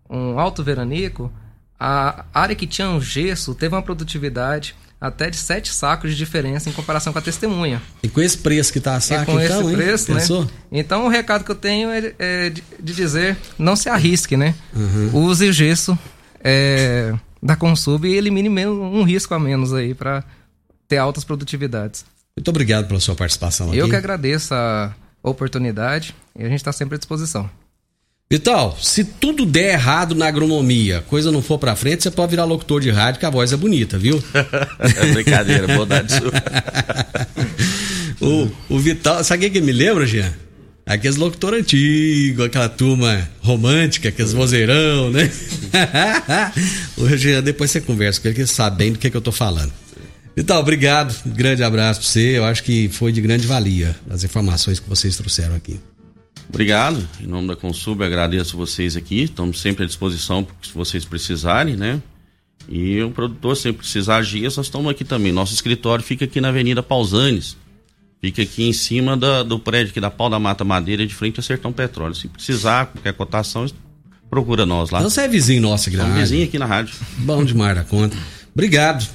um 0.08 0.40
alto 0.40 0.64
veranico, 0.64 1.34
a 1.80 2.26
área 2.32 2.56
que 2.56 2.68
tinha 2.68 2.88
um 2.90 3.02
gesso 3.02 3.56
teve 3.56 3.74
uma 3.74 3.82
produtividade 3.82 4.76
até 5.02 5.30
de 5.30 5.38
sete 5.38 5.74
sacos 5.74 6.12
de 6.12 6.16
diferença 6.16 6.70
em 6.70 6.74
comparação 6.74 7.12
com 7.12 7.20
a 7.20 7.22
testemunha. 7.22 7.82
E 8.02 8.08
com 8.08 8.22
esse 8.22 8.38
preço 8.38 8.72
que 8.72 8.78
está 8.78 8.96
a 8.96 9.02
saco, 9.02 9.26
com 9.26 9.40
então, 9.40 9.70
esse 9.70 9.76
preço, 9.76 10.12
hein? 10.12 10.42
né? 10.42 10.48
Então 10.72 11.06
o 11.06 11.10
recado 11.10 11.44
que 11.44 11.52
eu 11.52 11.56
tenho 11.56 11.90
é, 11.90 12.14
é 12.18 12.50
de, 12.50 12.64
de, 12.80 12.94
dizer, 12.94 13.38
não 13.58 13.76
se 13.76 13.90
arrisque, 13.90 14.38
né? 14.38 14.56
Uhum. 14.74 15.26
Use 15.26 15.50
o 15.50 15.54
gesso 15.54 15.98
é, 16.44 17.14
da 17.46 17.56
Consub 17.56 18.08
e 18.08 18.16
elimine 18.16 18.50
um 18.68 19.04
risco 19.04 19.34
a 19.36 19.40
menos 19.40 19.72
aí 19.72 19.94
para 19.94 20.24
ter 20.88 20.98
altas 20.98 21.24
produtividades. 21.24 22.04
Muito 22.36 22.50
obrigado 22.50 22.88
pela 22.88 23.00
sua 23.00 23.14
participação 23.14 23.70
aqui. 23.70 23.78
Eu 23.78 23.88
que 23.88 23.96
agradeço 23.96 24.54
a 24.54 24.94
oportunidade 25.22 26.16
e 26.36 26.44
a 26.44 26.50
gente 26.50 26.58
está 26.58 26.72
sempre 26.72 26.96
à 26.96 26.98
disposição. 26.98 27.50
Vital, 28.30 28.76
se 28.82 29.04
tudo 29.04 29.46
der 29.46 29.74
errado 29.74 30.16
na 30.16 30.28
agronomia, 30.28 31.04
coisa 31.08 31.32
não 31.32 31.44
for 31.44 31.60
pra 31.60 31.76
frente, 31.76 32.02
você 32.02 32.10
pode 32.10 32.32
virar 32.32 32.46
locutor 32.46 32.82
de 32.82 32.90
rádio, 32.90 33.20
que 33.20 33.26
a 33.26 33.30
voz 33.30 33.54
é 33.54 33.58
bonita, 33.58 34.00
viu? 34.00 34.22
é 34.80 35.06
brincadeira, 35.14 35.68
bondade 35.68 36.12
sua. 36.12 36.32
o, 38.20 38.50
o 38.74 38.80
Vital, 38.80 39.24
sabe 39.24 39.46
o 39.46 39.52
que 39.52 39.62
me 39.62 39.72
lembra, 39.72 40.08
Jean? 40.08 40.34
Aqueles 40.86 41.16
locutor 41.16 41.56
antigo, 41.56 42.44
aquela 42.44 42.70
turma 42.70 43.28
romântica, 43.42 44.10
aqueles 44.10 44.34
vozeirão, 44.34 45.10
né? 45.10 45.32
Jean, 47.18 47.42
depois 47.42 47.72
você 47.72 47.82
conversa 47.82 48.22
com 48.22 48.28
ele, 48.28 48.36
que 48.36 48.42
ele 48.42 48.48
sabe 48.48 48.78
bem 48.78 48.92
do 48.92 49.00
que, 49.00 49.10
que 49.10 49.18
eu 49.18 49.22
tô 49.22 49.32
falando. 49.32 49.74
Vital, 50.36 50.60
obrigado. 50.60 51.16
grande 51.26 51.64
abraço 51.64 52.02
para 52.02 52.10
você. 52.10 52.38
Eu 52.38 52.46
acho 52.46 52.62
que 52.62 52.88
foi 52.90 53.12
de 53.12 53.20
grande 53.20 53.48
valia 53.48 53.96
as 54.10 54.24
informações 54.24 54.80
que 54.80 54.88
vocês 54.88 55.18
trouxeram 55.18 55.56
aqui. 55.56 55.80
Obrigado. 56.48 57.08
Em 57.20 57.26
nome 57.26 57.48
da 57.48 57.56
Consub, 57.56 58.04
agradeço 58.04 58.56
vocês 58.56 58.96
aqui. 58.96 59.24
Estamos 59.24 59.62
sempre 59.62 59.86
à 59.86 59.88
disposição 59.88 60.46
se 60.62 60.72
vocês 60.72 61.04
precisarem, 61.04 61.76
né? 61.76 62.00
E 62.70 63.02
o 63.02 63.10
produtor, 63.10 63.58
se 63.58 63.72
precisar 63.74 64.18
agir, 64.18 64.44
nós 64.44 64.58
estamos 64.58 64.92
aqui 64.92 65.04
também. 65.04 65.32
Nosso 65.32 65.54
escritório 65.54 66.04
fica 66.04 66.26
aqui 66.26 66.40
na 66.40 66.50
Avenida 66.50 66.84
Pausanes. 66.84 67.58
Fica 68.22 68.42
aqui 68.42 68.68
em 68.68 68.74
cima 68.74 69.16
da, 69.16 69.44
do 69.44 69.60
prédio 69.60 69.92
aqui 69.92 70.02
da 70.02 70.10
Pau 70.10 70.30
da 70.30 70.40
Mata 70.40 70.64
Madeira, 70.64 71.06
de 71.06 71.14
frente 71.14 71.40
ao 71.40 71.44
Sertão 71.44 71.72
Petróleo. 71.72 72.16
Se 72.16 72.28
precisar, 72.28 72.88
qualquer 72.88 73.14
cotação, 73.14 73.66
procura 74.30 74.66
nós 74.66 74.90
lá. 74.90 75.00
Então 75.00 75.10
você 75.10 75.22
é 75.22 75.28
vizinho 75.28 75.62
nosso 75.62 75.90
aqui 75.90 75.98
na 75.98 76.04
rádio. 76.06 76.20
vizinho 76.20 76.44
aqui 76.44 76.60
na 76.60 76.66
rádio. 76.66 76.96
Bom 77.18 77.44
demais 77.44 77.76
da 77.76 77.84
conta. 77.84 78.18
Obrigado. 78.54 79.08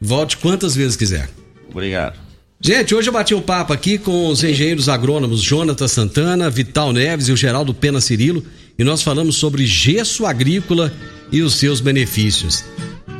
Volte 0.00 0.36
quantas 0.36 0.74
vezes 0.74 0.96
quiser. 0.96 1.28
Obrigado. 1.70 2.24
Gente, 2.60 2.94
hoje 2.94 3.08
eu 3.08 3.12
bati 3.12 3.34
um 3.34 3.42
papo 3.42 3.72
aqui 3.72 3.98
com 3.98 4.28
os 4.28 4.42
engenheiros 4.42 4.88
agrônomos 4.88 5.42
Jonathan 5.42 5.88
Santana, 5.88 6.48
Vital 6.48 6.92
Neves 6.92 7.28
e 7.28 7.32
o 7.32 7.36
Geraldo 7.36 7.74
Pena 7.74 8.00
Cirilo 8.00 8.44
e 8.78 8.84
nós 8.84 9.02
falamos 9.02 9.36
sobre 9.36 9.66
gesso 9.66 10.24
agrícola 10.24 10.92
e 11.30 11.42
os 11.42 11.56
seus 11.56 11.80
benefícios. 11.80 12.64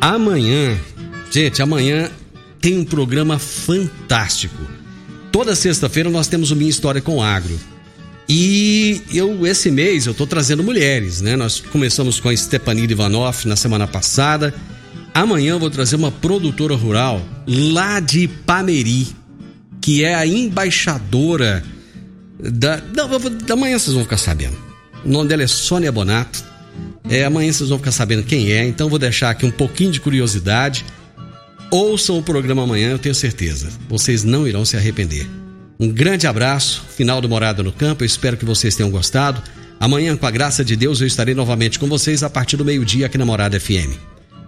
Amanhã, 0.01 0.79
gente, 1.31 1.61
amanhã 1.61 2.11
tem 2.61 2.79
um 2.79 2.85
programa 2.85 3.39
fantástico. 3.39 4.74
Toda 5.35 5.57
sexta-feira 5.57 6.09
nós 6.09 6.28
temos 6.28 6.53
o 6.53 6.57
Minha 6.57 6.70
História 6.70 7.03
com 7.03 7.20
Agro. 7.20 7.59
E 8.28 9.03
eu, 9.12 9.45
esse 9.45 9.68
mês, 9.68 10.07
eu 10.07 10.12
estou 10.12 10.26
trazendo 10.26 10.62
mulheres, 10.62 11.20
né? 11.20 11.35
Nós 11.35 11.59
começamos 11.59 12.20
com 12.20 12.28
a 12.28 12.37
Stepanida 12.37 12.93
Ivanoff 12.93 13.49
na 13.49 13.57
semana 13.57 13.89
passada 13.89 14.55
Amanhã 15.14 15.53
eu 15.53 15.61
vou 15.61 15.70
trazer 15.70 15.95
uma 15.95 16.11
produtora 16.11 16.74
rural 16.74 17.22
lá 17.47 18.01
de 18.01 18.26
Pameri, 18.26 19.07
que 19.80 20.03
é 20.03 20.12
a 20.12 20.26
embaixadora 20.26 21.62
da. 22.37 22.78
Não, 22.78 23.09
da 23.47 23.55
manhã 23.55 23.78
vocês 23.78 23.95
vão 23.95 24.03
ficar 24.03 24.16
sabendo. 24.16 24.57
O 25.05 25.09
nome 25.09 25.28
dela 25.28 25.45
é 25.45 25.47
Sônia 25.47 25.93
Bonato. 25.93 26.43
É, 27.09 27.24
amanhã 27.24 27.53
vocês 27.53 27.68
vão 27.68 27.78
ficar 27.78 27.93
sabendo 27.93 28.24
quem 28.24 28.51
é, 28.51 28.66
então 28.66 28.89
vou 28.89 28.99
deixar 28.99 29.30
aqui 29.30 29.47
um 29.47 29.53
pouquinho 29.53 29.93
de 29.93 30.01
curiosidade. 30.01 30.85
Ouçam 31.75 32.16
o 32.16 32.22
programa 32.22 32.62
amanhã, 32.62 32.91
eu 32.91 33.01
tenho 33.01 33.16
certeza. 33.16 33.68
Vocês 33.89 34.22
não 34.22 34.47
irão 34.47 34.64
se 34.64 34.77
arrepender. 34.77 35.29
Um 35.81 35.89
grande 35.89 36.25
abraço, 36.25 36.85
final 36.89 37.20
do 37.20 37.29
Morada 37.29 37.64
no 37.64 37.72
Campo. 37.72 38.05
Eu 38.05 38.07
espero 38.07 38.37
que 38.37 38.45
vocês 38.45 38.77
tenham 38.77 38.93
gostado. 38.93 39.43
Amanhã, 39.81 40.16
com 40.16 40.25
a 40.25 40.31
graça 40.31 40.64
de 40.64 40.77
Deus, 40.77 41.01
eu 41.01 41.07
estarei 41.09 41.35
novamente 41.35 41.81
com 41.81 41.89
vocês 41.89 42.22
a 42.22 42.31
partir 42.31 42.57
do 42.57 42.64
meio-dia 42.64 43.07
aqui 43.07 43.18
na 43.18 43.27
Morada 43.27 43.59
FM. 43.59 43.91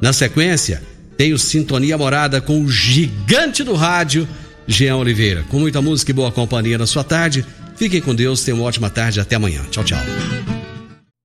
Na 0.00 0.12
sequência, 0.12 0.80
tenho 1.16 1.36
Sintonia 1.36 1.98
Morada 1.98 2.40
com 2.40 2.62
o 2.62 2.70
gigante 2.70 3.64
do 3.64 3.74
rádio, 3.74 4.28
Jean 4.64 4.94
Oliveira. 4.94 5.44
Com 5.48 5.58
muita 5.58 5.82
música 5.82 6.12
e 6.12 6.14
boa 6.14 6.30
companhia 6.30 6.78
na 6.78 6.86
sua 6.86 7.02
tarde. 7.02 7.44
Fiquem 7.74 8.00
com 8.00 8.14
Deus, 8.14 8.44
tenham 8.44 8.60
uma 8.60 8.68
ótima 8.68 8.88
tarde. 8.88 9.18
Até 9.18 9.34
amanhã. 9.34 9.62
Tchau, 9.68 9.82
tchau. 9.82 10.55